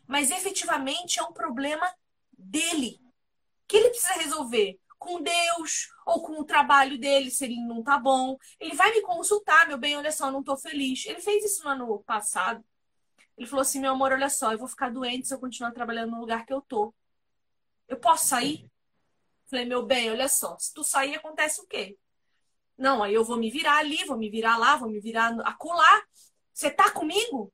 [0.06, 1.94] Mas efetivamente é um problema
[2.32, 2.98] dele,
[3.68, 7.98] que ele precisa resolver com Deus ou com o trabalho dele, se ele não tá
[7.98, 8.38] bom.
[8.58, 11.04] Ele vai me consultar, meu bem, olha só, não tô feliz.
[11.04, 12.64] Ele fez isso no ano passado.
[13.36, 16.12] Ele falou assim: meu amor, olha só, eu vou ficar doente se eu continuar trabalhando
[16.12, 16.94] no lugar que eu tô.
[17.86, 18.66] Eu posso sair?
[19.46, 21.96] Falei, meu bem, olha só, se tu sair, acontece o quê?
[22.76, 26.02] Não, aí eu vou me virar ali, vou me virar lá, vou me virar acolá.
[26.52, 27.52] Você tá comigo?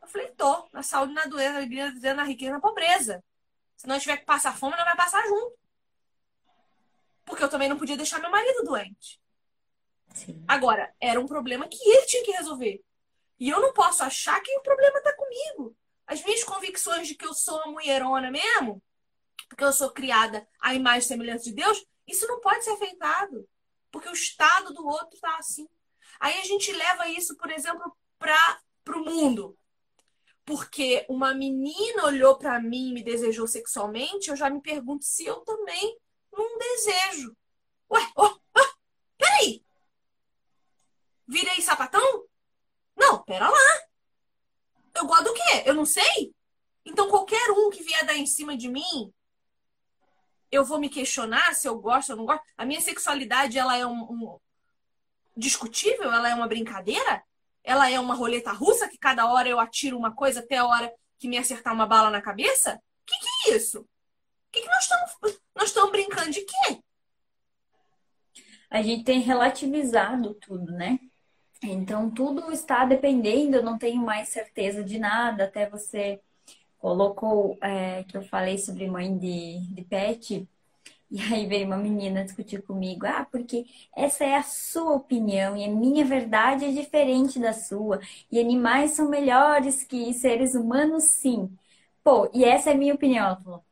[0.00, 0.68] Eu falei, tô.
[0.72, 3.22] Na saúde, na doença, na alegria, na riqueza, na pobreza.
[3.76, 5.59] Se nós tiver que passar fome, não vai passar junto.
[7.24, 9.20] Porque eu também não podia deixar meu marido doente.
[10.14, 10.44] Sim.
[10.46, 12.82] Agora, era um problema que ele tinha que resolver.
[13.38, 15.76] E eu não posso achar que o problema está comigo.
[16.06, 18.82] As minhas convicções de que eu sou uma mulherona mesmo,
[19.48, 23.48] porque eu sou criada à imagem e semelhança de Deus, isso não pode ser afetado.
[23.90, 25.68] Porque o estado do outro está assim.
[26.18, 28.60] Aí a gente leva isso, por exemplo, para
[28.96, 29.56] o mundo.
[30.44, 35.24] Porque uma menina olhou para mim e me desejou sexualmente, eu já me pergunto se
[35.24, 35.96] eu também
[36.32, 37.36] não desejo.
[37.92, 38.74] Ué, oh, oh,
[39.18, 39.64] peraí!
[41.26, 42.24] Virei sapatão?
[42.96, 43.82] Não, pera lá.
[44.94, 45.62] Eu gosto do quê?
[45.64, 46.34] Eu não sei?
[46.84, 49.12] Então, qualquer um que vier dar em cima de mim,
[50.50, 52.42] eu vou me questionar se eu gosto ou não gosto.
[52.56, 54.40] A minha sexualidade, ela é um, um
[55.36, 56.12] discutível?
[56.12, 57.22] Ela é uma brincadeira?
[57.62, 60.92] Ela é uma roleta russa que cada hora eu atiro uma coisa até a hora
[61.18, 62.74] que me acertar uma bala na cabeça?
[62.74, 63.80] O que, que é isso?
[63.80, 63.86] O
[64.52, 66.82] que, que nós estamos nós estamos brincando de quê?
[68.70, 70.98] A gente tem relativizado tudo, né?
[71.62, 76.18] Então, tudo está dependendo, eu não tenho mais certeza de nada, até você
[76.78, 80.48] colocou é, que eu falei sobre mãe de, de pet,
[81.10, 85.64] e aí veio uma menina discutir comigo, ah, porque essa é a sua opinião e
[85.64, 88.00] a minha verdade é diferente da sua,
[88.32, 91.50] e animais são melhores que seres humanos, sim.
[92.02, 93.26] Pô, e essa é a minha opinião.
[93.26, 93.64] Ela falou,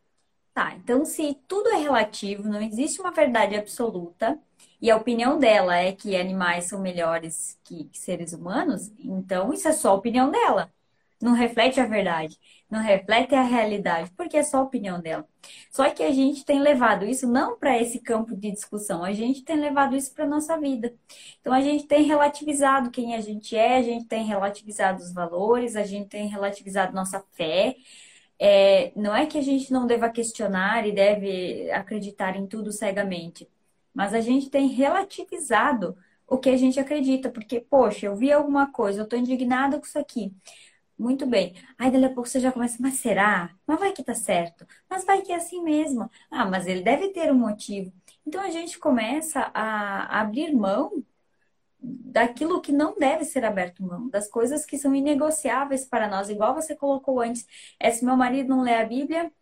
[0.59, 4.37] tá, então se tudo é relativo, não existe uma verdade absoluta,
[4.81, 9.73] e a opinião dela é que animais são melhores que, seres humanos, então isso é
[9.73, 10.73] só a opinião dela.
[11.21, 12.39] Não reflete a verdade,
[12.71, 15.27] não reflete a realidade, porque é só a opinião dela.
[15.71, 19.43] Só que a gente tem levado isso não para esse campo de discussão, a gente
[19.43, 20.95] tem levado isso para nossa vida.
[21.41, 25.77] Então a gente tem relativizado quem a gente é, a gente tem relativizado os valores,
[25.77, 27.77] a gente tem relativizado nossa fé.
[28.41, 33.49] É, não é que a gente não deva questionar e deve acreditar em tudo cegamente
[33.99, 38.71] mas a gente tem relativizado o que a gente acredita, porque, poxa, eu vi alguma
[38.71, 40.33] coisa, eu estou indignada com isso aqui.
[40.99, 41.55] Muito bem.
[41.79, 43.51] Aí dali a pouco você já começa, mas será?
[43.67, 44.67] Mas vai que tá certo.
[44.89, 46.11] Mas vai que é assim mesmo.
[46.31, 47.93] Ah, mas ele deve ter um motivo.
[48.27, 51.05] Então a gente começa a abrir mão
[51.81, 56.55] daquilo que não deve ser aberto mão, das coisas que são inegociáveis para nós, igual
[56.55, 57.47] você colocou antes.
[57.79, 59.33] É se meu marido não lê a Bíblia,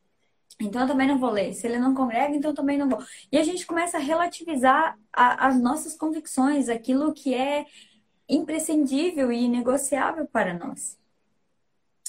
[0.60, 1.54] então eu também não vou ler.
[1.54, 3.02] Se ele não congrega, então eu também não vou.
[3.30, 7.66] E a gente começa a relativizar a, as nossas convicções, aquilo que é
[8.28, 10.98] imprescindível e inegociável para nós.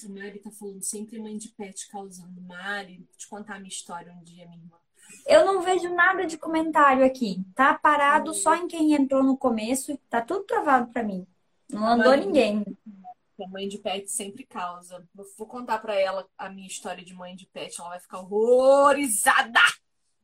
[0.05, 2.39] A Mari tá falando sempre mãe de pet causando.
[2.41, 4.77] Mari, te contar a minha história um dia, minha irmã.
[5.25, 7.43] Eu não vejo nada de comentário aqui.
[7.55, 9.97] Tá parado só em quem entrou no começo.
[10.09, 11.25] Tá tudo travado para mim.
[11.69, 12.63] Não andou Mari, ninguém
[13.43, 15.03] a mãe de pet sempre causa.
[15.37, 19.59] vou contar para ela a minha história de mãe de pet, ela vai ficar horrorizada.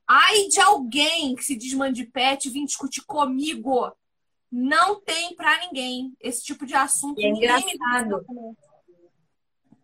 [0.07, 3.91] Ai de alguém que se diz mãe de pet vir discutir comigo.
[4.51, 7.19] Não tem para ninguém esse tipo de assunto.
[7.19, 8.25] É engraçado.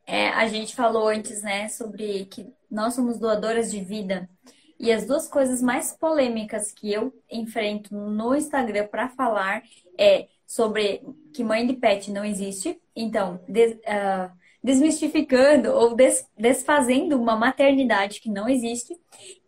[0.05, 4.29] É, a gente falou antes, né, sobre que nós somos doadoras de vida.
[4.79, 9.61] E as duas coisas mais polêmicas que eu enfrento no Instagram para falar
[9.97, 11.03] é sobre
[11.33, 12.79] que mãe de pet não existe.
[12.95, 14.31] Então, des, uh,
[14.63, 18.97] desmistificando ou des, desfazendo uma maternidade que não existe.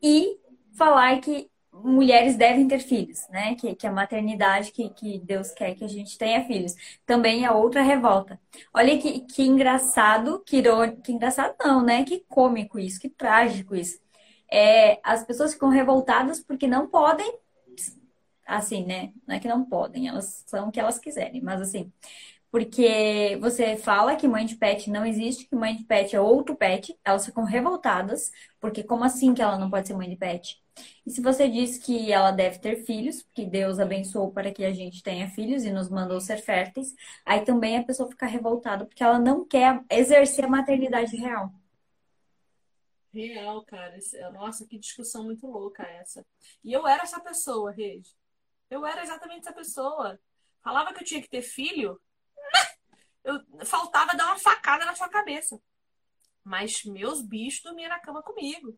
[0.04, 0.38] E
[0.74, 3.56] falar que mulheres devem ter filhos, né?
[3.56, 6.76] Que, que a maternidade, que, que Deus quer que a gente tenha filhos.
[7.06, 8.40] Também é outra revolta.
[8.74, 12.04] Olha que, que engraçado, que irônico, que engraçado não, né?
[12.04, 14.01] Que cômico isso, que trágico isso.
[14.52, 17.40] É, as pessoas ficam revoltadas porque não podem,
[18.46, 19.14] assim, né?
[19.28, 21.92] Não é que não podem, elas são o que elas quiserem, mas assim,
[22.52, 26.56] porque você fala que mãe de pet não existe, que mãe de pet é outro
[26.56, 30.62] pet, elas ficam revoltadas, porque como assim que ela não pode ser mãe de pet?
[31.06, 34.74] E se você diz que ela deve ter filhos, que Deus abençoou para que a
[34.74, 36.94] gente tenha filhos e nos mandou ser férteis,
[37.26, 41.54] aí também a pessoa fica revoltada porque ela não quer exercer a maternidade real.
[43.14, 43.98] Real, cara.
[44.34, 46.26] Nossa, que discussão muito louca essa.
[46.64, 48.16] E eu era essa pessoa, Regi.
[48.70, 50.20] Eu era exatamente essa pessoa.
[50.64, 52.00] Falava que eu tinha que ter filho,
[53.24, 55.60] eu faltava dar uma facada na sua cabeça.
[56.44, 58.78] Mas meus bichos dormiam na cama comigo.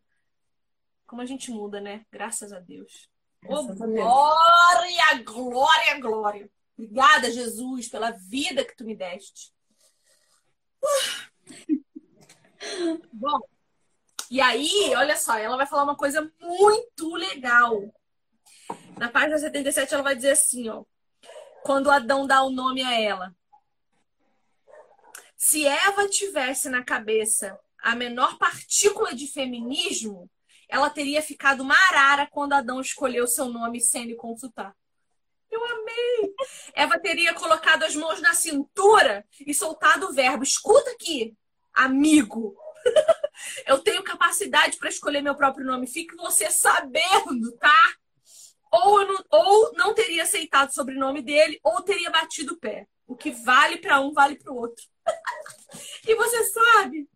[1.05, 2.05] Como a gente muda, né?
[2.11, 3.09] Graças a Deus.
[3.45, 6.51] Oh, glória, glória, glória.
[6.77, 9.53] Obrigada, Jesus, pela vida que tu me deste.
[10.81, 11.83] Uh.
[13.13, 13.39] Bom,
[14.33, 17.93] e aí, olha só, ela vai falar uma coisa muito legal.
[18.97, 20.83] Na página 77, ela vai dizer assim, ó.
[21.61, 23.35] Quando Adão dá o nome a ela.
[25.37, 30.27] Se Eva tivesse na cabeça a menor partícula de feminismo,
[30.67, 34.75] ela teria ficado uma arara quando Adão escolheu seu nome sem lhe consultar.
[35.51, 36.33] Eu amei!
[36.73, 41.37] Eva teria colocado as mãos na cintura e soltado o verbo: escuta aqui,
[41.71, 42.57] amigo.
[43.65, 45.87] Eu tenho capacidade para escolher meu próprio nome.
[45.87, 47.95] Fique você sabendo, tá?
[48.71, 52.87] Ou não, ou não teria aceitado o sobrenome dele, ou teria batido o pé.
[53.05, 54.83] O que vale para um, vale para o outro.
[56.07, 57.07] e você sabe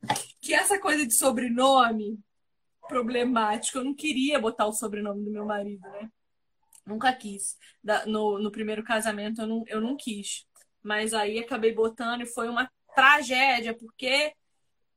[0.41, 2.19] que essa coisa de sobrenome
[2.87, 6.09] problemático, eu não queria botar o sobrenome do meu marido, né?
[6.85, 7.57] Nunca quis.
[8.05, 10.45] no, no primeiro casamento eu não, eu não quis.
[10.81, 14.33] Mas aí acabei botando e foi uma tragédia, porque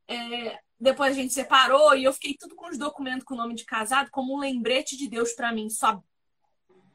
[0.06, 3.54] é, depois a gente separou e eu fiquei tudo com os documentos com o nome
[3.54, 5.68] de casado como um lembrete de Deus para mim.
[5.68, 6.02] Sua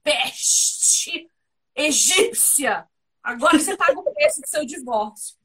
[0.03, 1.29] peste
[1.75, 2.87] egípcia!
[3.21, 5.35] Agora você paga o preço do seu divórcio.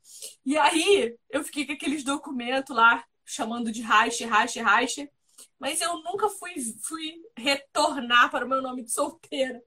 [0.45, 5.11] E aí eu fiquei com aqueles documentos lá, chamando de Reich, Reich, Reich.
[5.59, 9.62] Mas eu nunca fui, fui retornar para o meu nome de solteira.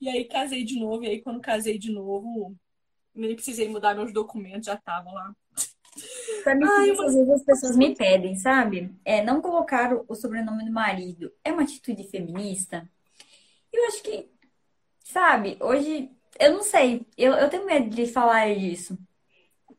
[0.00, 1.04] E aí casei de novo.
[1.04, 2.54] E aí, quando casei de novo,
[3.14, 5.34] nem precisei mudar meus documentos, já estavam lá.
[6.42, 8.94] Sabe Ai, que às vezes as pessoas me pedem, sabe?
[9.04, 11.32] É não colocar o sobrenome do marido.
[11.42, 12.88] É uma atitude feminista?
[13.72, 14.28] Eu acho que,
[15.04, 17.06] sabe, hoje, eu não sei.
[17.16, 18.98] Eu, eu tenho medo de falar disso.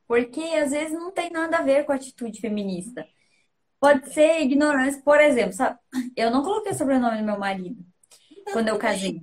[0.07, 3.07] Porque às vezes não tem nada a ver com a atitude feminista.
[3.79, 5.77] Pode ser ignorância, por exemplo, sabe?
[6.15, 7.85] Eu não coloquei o sobrenome do meu marido
[8.31, 9.21] então, quando eu casei.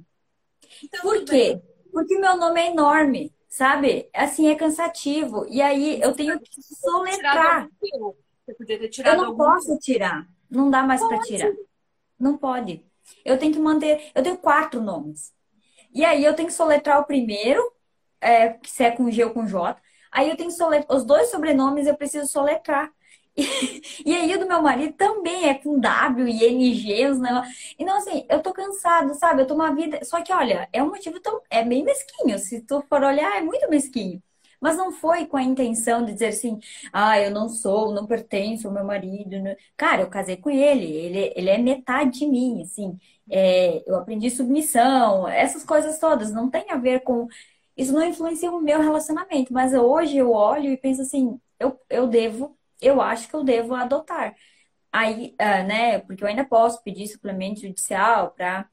[0.82, 1.54] Então, por quê?
[1.54, 1.62] Bem.
[1.90, 4.08] Porque meu nome é enorme, sabe?
[4.14, 5.46] Assim é cansativo.
[5.46, 7.68] E aí eu tenho que soletrar.
[8.46, 10.26] Você podia ter tirado eu não posso tirar.
[10.50, 11.52] Não dá mais para tirar.
[12.18, 12.82] Não pode.
[13.22, 14.10] Eu tenho que manter.
[14.14, 15.34] Eu tenho quatro nomes.
[15.92, 17.60] E aí eu tenho que soletrar o primeiro,
[18.22, 19.78] é, se é com G ou com J.
[20.10, 20.96] Aí eu tenho que soletrar.
[20.96, 22.90] Os dois sobrenomes eu preciso soletrar.
[24.04, 27.74] E, aí o do meu marido também é com W e NG, os negócios.
[27.78, 29.42] Então, assim, eu tô cansado, sabe?
[29.42, 30.04] Eu tô uma vida.
[30.04, 31.40] Só que, olha, é um motivo tão.
[31.50, 32.38] É bem mesquinho.
[32.38, 34.22] Se tu for olhar, é muito mesquinho.
[34.60, 36.58] Mas não foi com a intenção de dizer assim,
[36.92, 39.40] ah, eu não sou, não pertenço ao meu marido.
[39.40, 39.56] Né?
[39.76, 42.96] Cara, eu casei com ele, ele, ele é metade de mim, assim.
[43.30, 46.30] É, eu aprendi submissão, essas coisas todas.
[46.32, 47.26] Não tem a ver com
[47.76, 52.06] isso não influencia o meu relacionamento, mas hoje eu olho e penso assim, eu, eu
[52.06, 54.34] devo, eu acho que eu devo adotar.
[54.92, 58.68] Aí, uh, né, porque eu ainda posso pedir suplemento judicial para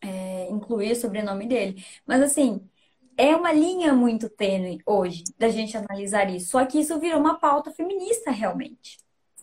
[0.00, 1.84] é, incluir o sobrenome dele.
[2.06, 2.68] Mas assim,
[3.16, 6.50] é uma linha muito tênue hoje da gente analisar isso.
[6.50, 8.98] Só que isso virou uma pauta feminista realmente.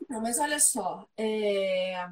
[0.09, 2.07] Não, mas olha só, é...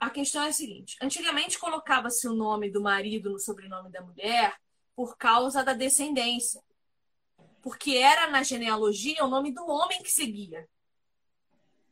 [0.00, 4.54] a questão é a seguinte: antigamente colocava-se o nome do marido no sobrenome da mulher
[4.94, 6.62] por causa da descendência.
[7.62, 10.68] Porque era na genealogia o nome do homem que seguia.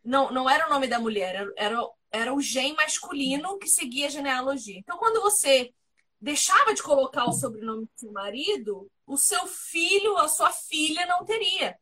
[0.04, 4.10] Não, não era o nome da mulher, era, era, o gen masculino que seguia a
[4.10, 4.78] genealogia.
[4.78, 5.72] Então, quando você
[6.20, 11.24] deixava de colocar o sobrenome do seu marido, o seu filho, a sua filha não
[11.24, 11.78] teria.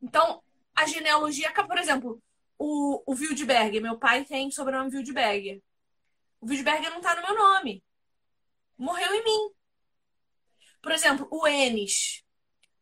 [0.00, 0.42] Então,
[0.74, 2.22] a genealogia, por exemplo,
[2.58, 5.62] o, o Wildberger, meu pai tem sobrenome Wildberger.
[6.40, 7.82] O Wildberger não está no meu nome.
[8.78, 9.54] Morreu em mim.
[10.82, 12.22] Por exemplo, o Enes.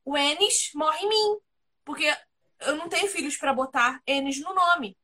[0.05, 1.39] O Enes morre em mim.
[1.85, 2.13] Porque
[2.67, 4.97] eu não tenho filhos para botar Enes no nome.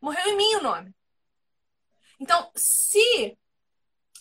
[0.00, 0.94] Morreu em mim o nome.
[2.18, 3.36] Então, se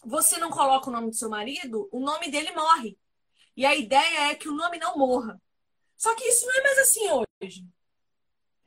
[0.03, 2.97] você não coloca o nome do seu marido, o nome dele morre.
[3.55, 5.41] E a ideia é que o nome não morra.
[5.97, 7.65] Só que isso não é mais assim hoje.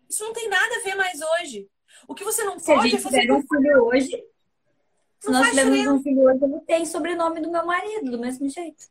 [0.09, 1.67] Isso não tem nada a ver mais hoje.
[2.07, 3.21] O que você não Se pode a gente é fazer.
[3.23, 4.25] tiver um filho hoje,
[5.19, 8.49] se Não nós tivermos um filho hoje, ele tem sobrenome do meu marido, do mesmo
[8.49, 8.85] jeito.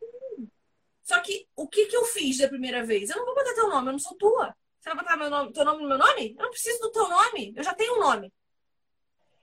[1.12, 3.10] Só que o que, que eu fiz da primeira vez?
[3.10, 4.56] Eu não vou botar teu nome, eu não sou tua.
[4.80, 6.34] Você vai botar meu nome, teu nome no meu nome?
[6.38, 8.34] Eu não preciso do teu nome, eu já tenho um nome.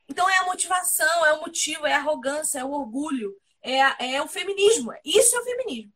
[0.09, 4.23] Então é a motivação, é o motivo, é a arrogância, é o orgulho, é, é
[4.23, 4.95] o feminismo.
[5.05, 5.93] Isso é o feminismo.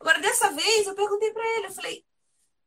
[0.00, 2.02] Agora, dessa vez, eu perguntei pra ele, eu falei,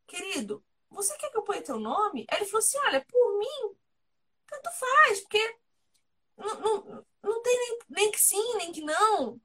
[0.05, 2.27] querido, você quer que eu ponha teu nome?
[2.29, 3.75] Aí ele falou assim, olha, por mim,
[4.45, 5.55] tanto faz, porque
[6.37, 9.41] não, não, não tem nem, nem que sim, nem que não.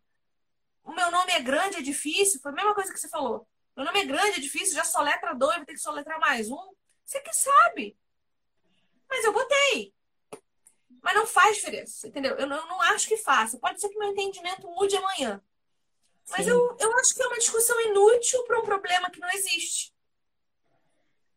[0.88, 2.40] O meu nome é grande, é difícil.
[2.40, 3.46] Foi a mesma coisa que você falou.
[3.76, 6.72] Meu nome é grande, é difícil, já soletra dois, vou ter que soletrar mais um.
[7.04, 7.94] Você que sabe.
[9.06, 9.94] Mas eu botei.
[11.02, 12.36] Mas não faz diferença, entendeu?
[12.36, 13.58] Eu não, eu não acho que faça.
[13.58, 15.42] Pode ser que meu entendimento mude amanhã.
[16.30, 16.52] Mas Sim.
[16.52, 19.92] eu, eu acho que é uma discussão inútil para um problema que não existe.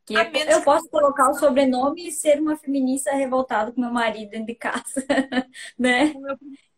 [0.06, 4.30] Que eu, eu posso colocar o sobrenome e ser uma feminista revoltada com meu marido
[4.30, 5.06] dentro de casa,
[5.78, 6.14] né?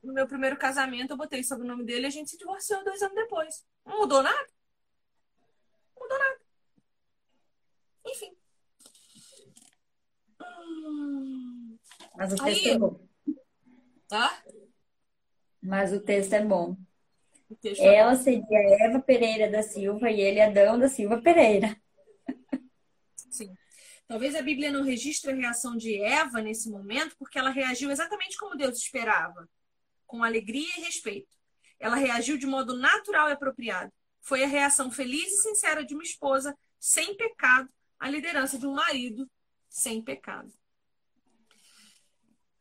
[0.03, 2.83] No meu, primeiro casamento, eu botei sobre o nome dele e a gente se divorciou
[2.83, 3.65] dois anos depois.
[3.85, 4.47] Não mudou nada.
[5.95, 6.39] Não mudou nada.
[8.05, 8.35] Enfim.
[10.41, 11.77] Hum,
[12.17, 13.07] Mas o Aí- texto é bom.
[14.07, 14.43] tá?
[15.61, 16.75] Mas o texto é bom.
[17.61, 18.45] Texto é Ela seria
[18.85, 21.79] Eva Pereira da Silva e ele Adão da Silva Pereira.
[23.15, 23.55] Sim.
[24.07, 28.35] Talvez a Bíblia não registre a reação de Eva nesse momento, porque ela reagiu exatamente
[28.37, 29.47] como Deus esperava,
[30.13, 31.35] com alegria e respeito.
[31.79, 33.91] Ela reagiu de modo natural e apropriado.
[34.21, 37.67] Foi a reação feliz e sincera de uma esposa sem pecado
[37.99, 39.27] à liderança de um marido
[39.67, 40.53] sem pecado.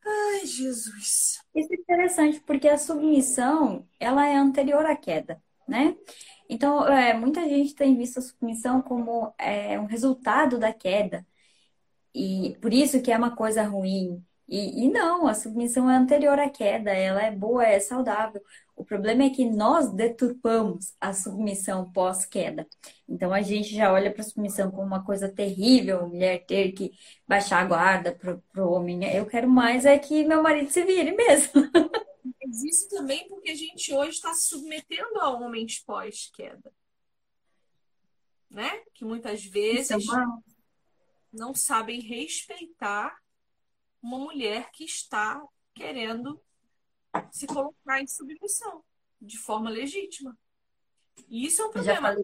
[0.03, 1.39] Ai, Jesus.
[1.53, 5.95] Isso é interessante porque a submissão, ela é anterior à queda, né?
[6.49, 11.23] Então, é, muita gente tem visto a submissão como é, um resultado da queda.
[12.15, 14.25] E por isso que é uma coisa ruim.
[14.47, 18.41] E, e não, a submissão é anterior à queda, ela é boa, é saudável.
[18.75, 22.67] O problema é que nós deturpamos a submissão pós-queda.
[23.07, 26.71] Então a gente já olha para a submissão como uma coisa terrível, a mulher ter
[26.73, 26.91] que
[27.27, 29.03] baixar a guarda pro, pro homem.
[29.15, 31.53] Eu quero mais é que meu marido se vire mesmo.
[32.65, 36.71] Isso também porque a gente hoje está se submetendo a homens pós-queda.
[38.49, 38.81] Né?
[38.93, 40.43] Que muitas vezes é uma-
[41.31, 43.22] não sabem respeitar
[44.03, 45.41] uma mulher que está
[45.73, 46.39] querendo
[47.31, 48.83] se colocar em submissão
[49.21, 50.37] de forma legítima.
[51.29, 52.15] E isso é um problema.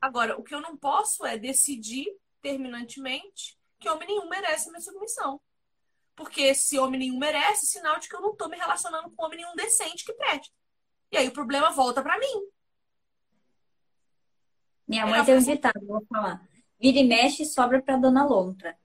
[0.00, 2.06] Agora, o que eu não posso é decidir
[2.40, 5.40] terminantemente que homem nenhum merece minha submissão.
[6.14, 9.38] Porque se homem nenhum merece, sinal de que eu não estou me relacionando com homem
[9.38, 10.52] nenhum decente que preste.
[11.10, 12.48] E aí o problema volta para mim.
[14.88, 16.46] Minha Ela mãe tem um ditado, vou falar.
[16.80, 18.78] Vira e mexe, sobra pra Dona Lontra.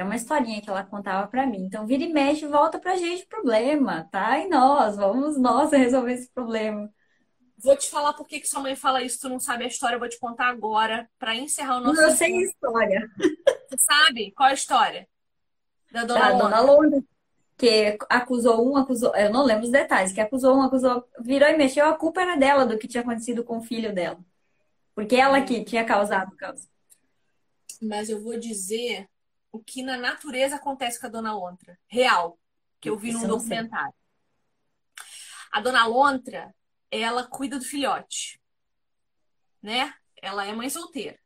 [0.00, 1.58] É uma historinha que ela contava pra mim.
[1.64, 4.38] Então, vira e mexe, volta pra gente o problema, tá?
[4.38, 6.90] E nós, vamos nós resolver esse problema.
[7.58, 10.00] Vou te falar por que sua mãe fala isso, tu não sabe a história, eu
[10.00, 13.10] vou te contar agora para encerrar o nosso Eu sei a história
[13.68, 15.08] Você sabe qual é a história?
[15.92, 16.42] Da dona da Lona.
[16.44, 17.04] Dona Lontra,
[17.58, 19.14] que acusou um, acusou.
[19.14, 21.06] Eu não lembro os detalhes, que acusou um, acusou.
[21.20, 24.18] Virou e mexeu, a culpa era dela do que tinha acontecido com o filho dela.
[24.94, 26.66] Porque ela que tinha causado o caos.
[27.82, 29.06] Mas eu vou dizer
[29.52, 31.78] o que na natureza acontece com a dona Lontra.
[31.86, 32.38] Real.
[32.80, 33.94] Que eu vi num documentário.
[35.50, 36.54] A dona Lontra,
[36.90, 38.40] ela cuida do filhote.
[39.62, 39.92] Né?
[40.22, 41.18] Ela é mãe solteira.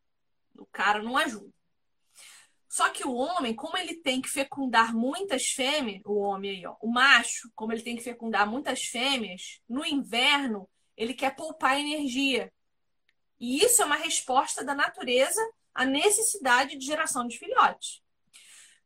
[0.57, 1.53] O cara não ajuda.
[2.69, 6.75] Só que o homem, como ele tem que fecundar muitas fêmeas, o homem aí, ó,
[6.81, 12.53] o macho, como ele tem que fecundar muitas fêmeas, no inverno, ele quer poupar energia.
[13.39, 15.41] E isso é uma resposta da natureza
[15.73, 18.03] à necessidade de geração de filhotes.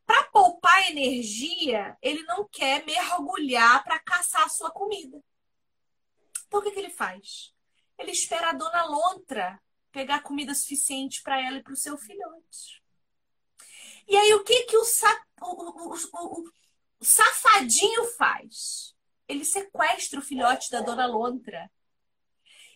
[0.09, 5.23] Para poupar energia, ele não quer mergulhar para caçar a sua comida.
[6.47, 7.53] Então o que, que ele faz?
[7.95, 12.81] Ele espera a dona lontra pegar comida suficiente para ela e para o seu filhote.
[14.07, 16.51] E aí o que que o, sa- o- o- o-
[16.99, 18.95] safadinho faz?
[19.27, 21.71] Ele sequestra o filhote da dona lontra.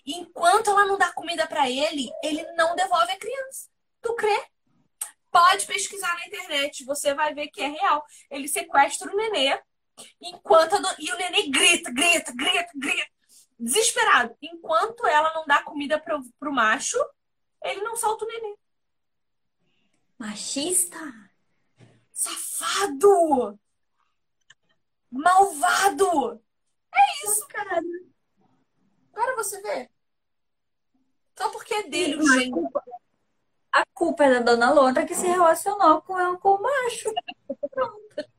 [0.05, 3.71] E enquanto ela não dá comida para ele, ele não devolve a criança.
[4.03, 4.52] Tu crê?
[5.33, 8.05] Pode pesquisar na internet, você vai ver que é real.
[8.29, 9.59] Ele sequestra o nenê,
[10.21, 13.11] enquanto do- e o nenê grita, grita, grita, grita,
[13.59, 14.37] desesperado.
[14.39, 16.99] Enquanto ela não dá comida pro, pro macho,
[17.63, 18.55] ele não solta o nenê.
[20.19, 20.99] Machista?
[22.11, 23.59] Safado!
[25.09, 26.39] Malvado!
[26.93, 27.81] É isso, cara.
[29.11, 29.89] Agora você vê.
[31.35, 32.83] Só porque é dele o culpa,
[33.73, 37.11] a culpa é da dona Lontra que se relacionou com, com o macho.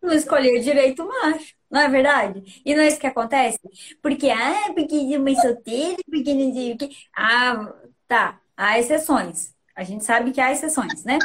[0.01, 1.55] Não escolheu direito o macho.
[1.70, 2.62] Não é verdade?
[2.64, 3.59] E não é isso que acontece?
[4.01, 4.72] Porque, ah,
[5.09, 6.89] de mãe solteira, porque não o.
[7.16, 7.74] Ah,
[8.07, 8.41] tá.
[8.57, 9.53] Há exceções.
[9.74, 11.18] A gente sabe que há exceções, né?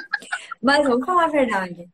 [0.62, 1.88] Mas vamos falar a verdade.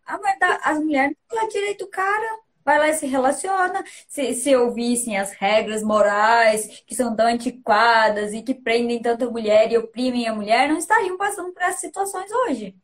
[0.63, 3.83] As mulheres não têm direito o cara vai lá e se relaciona.
[4.07, 9.71] Se, se ouvissem as regras morais que são tão antiquadas e que prendem tanta mulher
[9.71, 12.75] e oprimem a mulher, não estariam passando por essas situações hoje.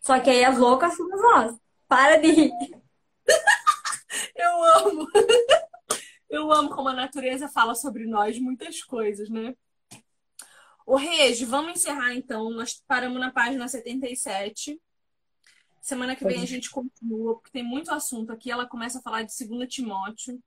[0.00, 1.56] Só que aí as loucas somos nós.
[1.88, 2.50] Para de rir.
[4.34, 5.06] Eu amo.
[6.28, 9.54] Eu amo como a natureza fala sobre nós muitas coisas, né?
[10.86, 12.50] O Regi, vamos encerrar então.
[12.50, 14.80] Nós paramos na página 77.
[15.82, 18.52] Semana que vem a gente continua, porque tem muito assunto aqui.
[18.52, 20.40] Ela começa a falar de 2 Timóteo.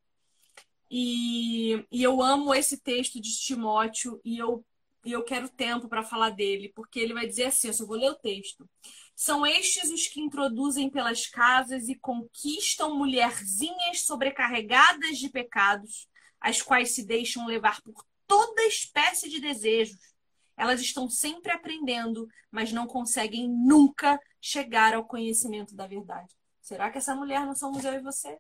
[0.90, 4.66] E, e eu amo esse texto de Timóteo e eu,
[5.04, 7.98] e eu quero tempo para falar dele, porque ele vai dizer assim: eu só vou
[7.98, 8.66] ler o texto.
[9.14, 16.08] São estes os que introduzem pelas casas e conquistam mulherzinhas sobrecarregadas de pecados,
[16.40, 20.15] as quais se deixam levar por toda espécie de desejos
[20.58, 26.34] elas estão sempre aprendendo, mas não conseguem nunca chegar ao conhecimento da verdade.
[26.62, 28.40] Será que essa mulher não somos eu e você?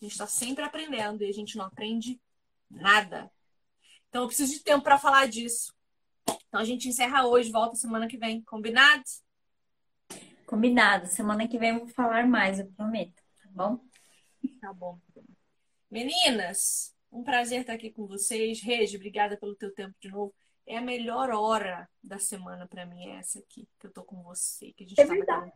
[0.00, 2.20] A gente está sempre aprendendo e a gente não aprende
[2.70, 3.30] nada.
[4.08, 5.74] Então eu preciso de tempo para falar disso.
[6.48, 8.42] Então a gente encerra hoje, volta semana que vem.
[8.42, 9.02] Combinado?
[10.46, 11.06] Combinado.
[11.08, 13.22] Semana que vem eu vou falar mais, eu prometo.
[13.42, 13.80] Tá bom?
[14.60, 14.98] Tá bom.
[15.90, 18.60] Meninas, um prazer estar aqui com vocês.
[18.62, 20.34] Regi, obrigada pelo teu tempo de novo.
[20.66, 24.22] É a melhor hora da semana para mim é essa aqui, que eu tô com
[24.22, 25.52] você, que a gente é tá verdade.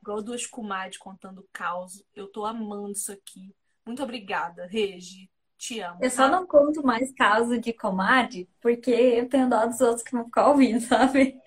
[0.00, 2.02] igual duas comadres contando caos.
[2.14, 3.54] Eu tô amando isso aqui.
[3.84, 5.30] Muito obrigada, Regi.
[5.58, 5.98] Te amo.
[6.02, 6.28] Eu só tá?
[6.30, 10.48] não conto mais caso de comadre, porque eu tenho dó dos outros que vão ficar
[10.48, 11.38] ouvindo, sabe?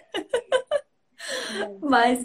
[1.82, 2.24] Mas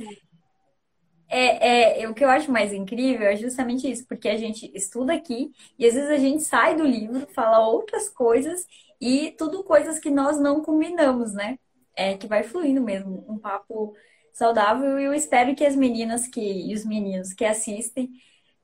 [1.39, 5.15] é, é, o que eu acho mais incrível é justamente isso, porque a gente estuda
[5.15, 8.67] aqui e às vezes a gente sai do livro, fala outras coisas
[9.01, 11.59] e tudo coisas que nós não combinamos, né?
[11.97, 13.95] É que vai fluindo mesmo, um papo
[14.33, 18.11] saudável e eu espero que as meninas que, e os meninos que assistem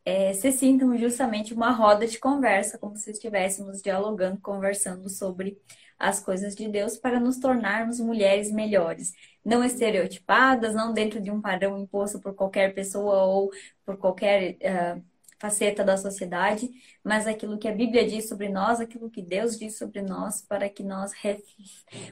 [0.05, 5.59] é, se sintam justamente uma roda de conversa, como se estivéssemos dialogando, conversando sobre
[5.99, 9.13] as coisas de Deus para nos tornarmos mulheres melhores,
[9.49, 13.51] não estereotipadas, não dentro de um padrão imposto por qualquer pessoa ou
[13.85, 15.03] por qualquer uh,
[15.39, 16.69] faceta da sociedade,
[17.03, 20.69] mas aquilo que a Bíblia diz sobre nós, aquilo que Deus diz sobre nós, para
[20.69, 21.41] que nós ref...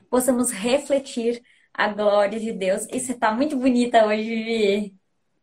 [0.09, 1.43] possamos refletir
[1.75, 2.87] a glória de Deus.
[2.91, 4.95] E você está muito bonita hoje, Vivi.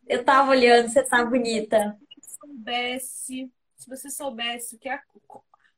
[0.08, 1.96] Eu estava olhando, você está bonita.
[2.20, 5.00] Se soubesse, se você soubesse que é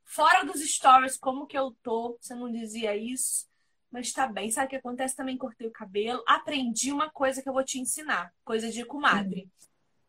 [0.06, 2.16] Fora dos stories, como que eu tô?
[2.20, 3.45] Você não dizia isso,
[3.90, 4.50] mas tá bem.
[4.50, 5.16] Sabe o que acontece?
[5.16, 6.22] Também cortei o cabelo.
[6.26, 9.48] Aprendi uma coisa que eu vou te ensinar, coisa de comadre.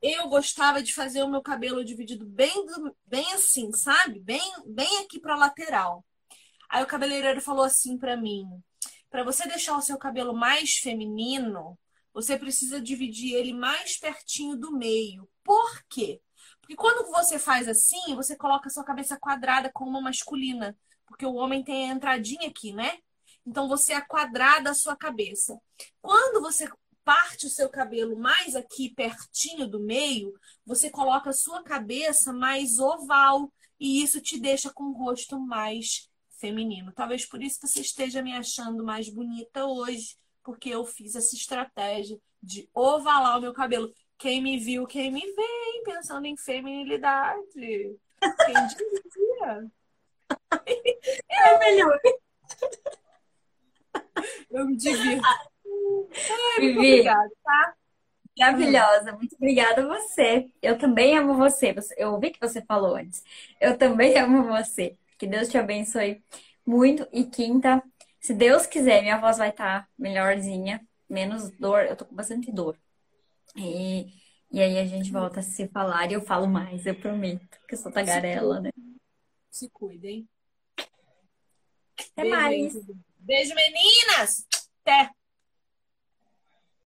[0.02, 2.66] Eu gostava de fazer o meu cabelo dividido bem,
[3.06, 4.20] bem assim, sabe?
[4.20, 6.06] Bem, bem aqui pra lateral.
[6.70, 8.46] Aí o cabeleireiro falou assim para mim:
[9.10, 11.78] para você deixar o seu cabelo mais feminino,
[12.14, 15.28] você precisa dividir ele mais pertinho do meio.
[15.44, 16.22] Por quê?
[16.62, 20.78] Porque quando você faz assim, você coloca a sua cabeça quadrada como uma masculina.
[21.06, 23.00] Porque o homem tem a entradinha aqui, né?
[23.48, 25.58] Então você é quadrada a sua cabeça.
[26.02, 26.70] Quando você
[27.06, 30.34] parte o seu cabelo mais aqui pertinho do meio,
[30.66, 33.50] você coloca a sua cabeça mais oval
[33.80, 36.92] e isso te deixa com o rosto mais feminino.
[36.92, 42.20] Talvez por isso você esteja me achando mais bonita hoje, porque eu fiz essa estratégia
[42.44, 43.90] de ovalar o meu cabelo.
[44.18, 47.42] Quem me viu, quem me vem, pensando em feminilidade.
[47.54, 49.72] Quem dizia?
[51.30, 51.98] É melhor.
[54.50, 55.26] Eu me divirto.
[55.26, 57.76] Ai, muito obrigada, tá?
[58.38, 60.50] Maravilhosa, muito obrigada a você.
[60.62, 61.76] Eu também amo você.
[61.98, 63.24] Eu ouvi que você falou antes.
[63.60, 64.96] Eu também amo você.
[65.18, 66.24] Que Deus te abençoe
[66.66, 67.08] muito.
[67.12, 67.82] E quinta,
[68.20, 71.86] se Deus quiser, minha voz vai estar tá melhorzinha, menos dor.
[71.86, 72.78] Eu tô com bastante dor.
[73.56, 74.14] E,
[74.52, 77.74] e aí a gente volta a se falar e eu falo mais, eu prometo, que
[77.74, 78.70] eu sou tagarela, né?
[79.50, 80.28] Se cuidem.
[82.12, 82.74] Até mais.
[83.28, 84.48] Beijo, meninas!
[84.86, 85.12] Até!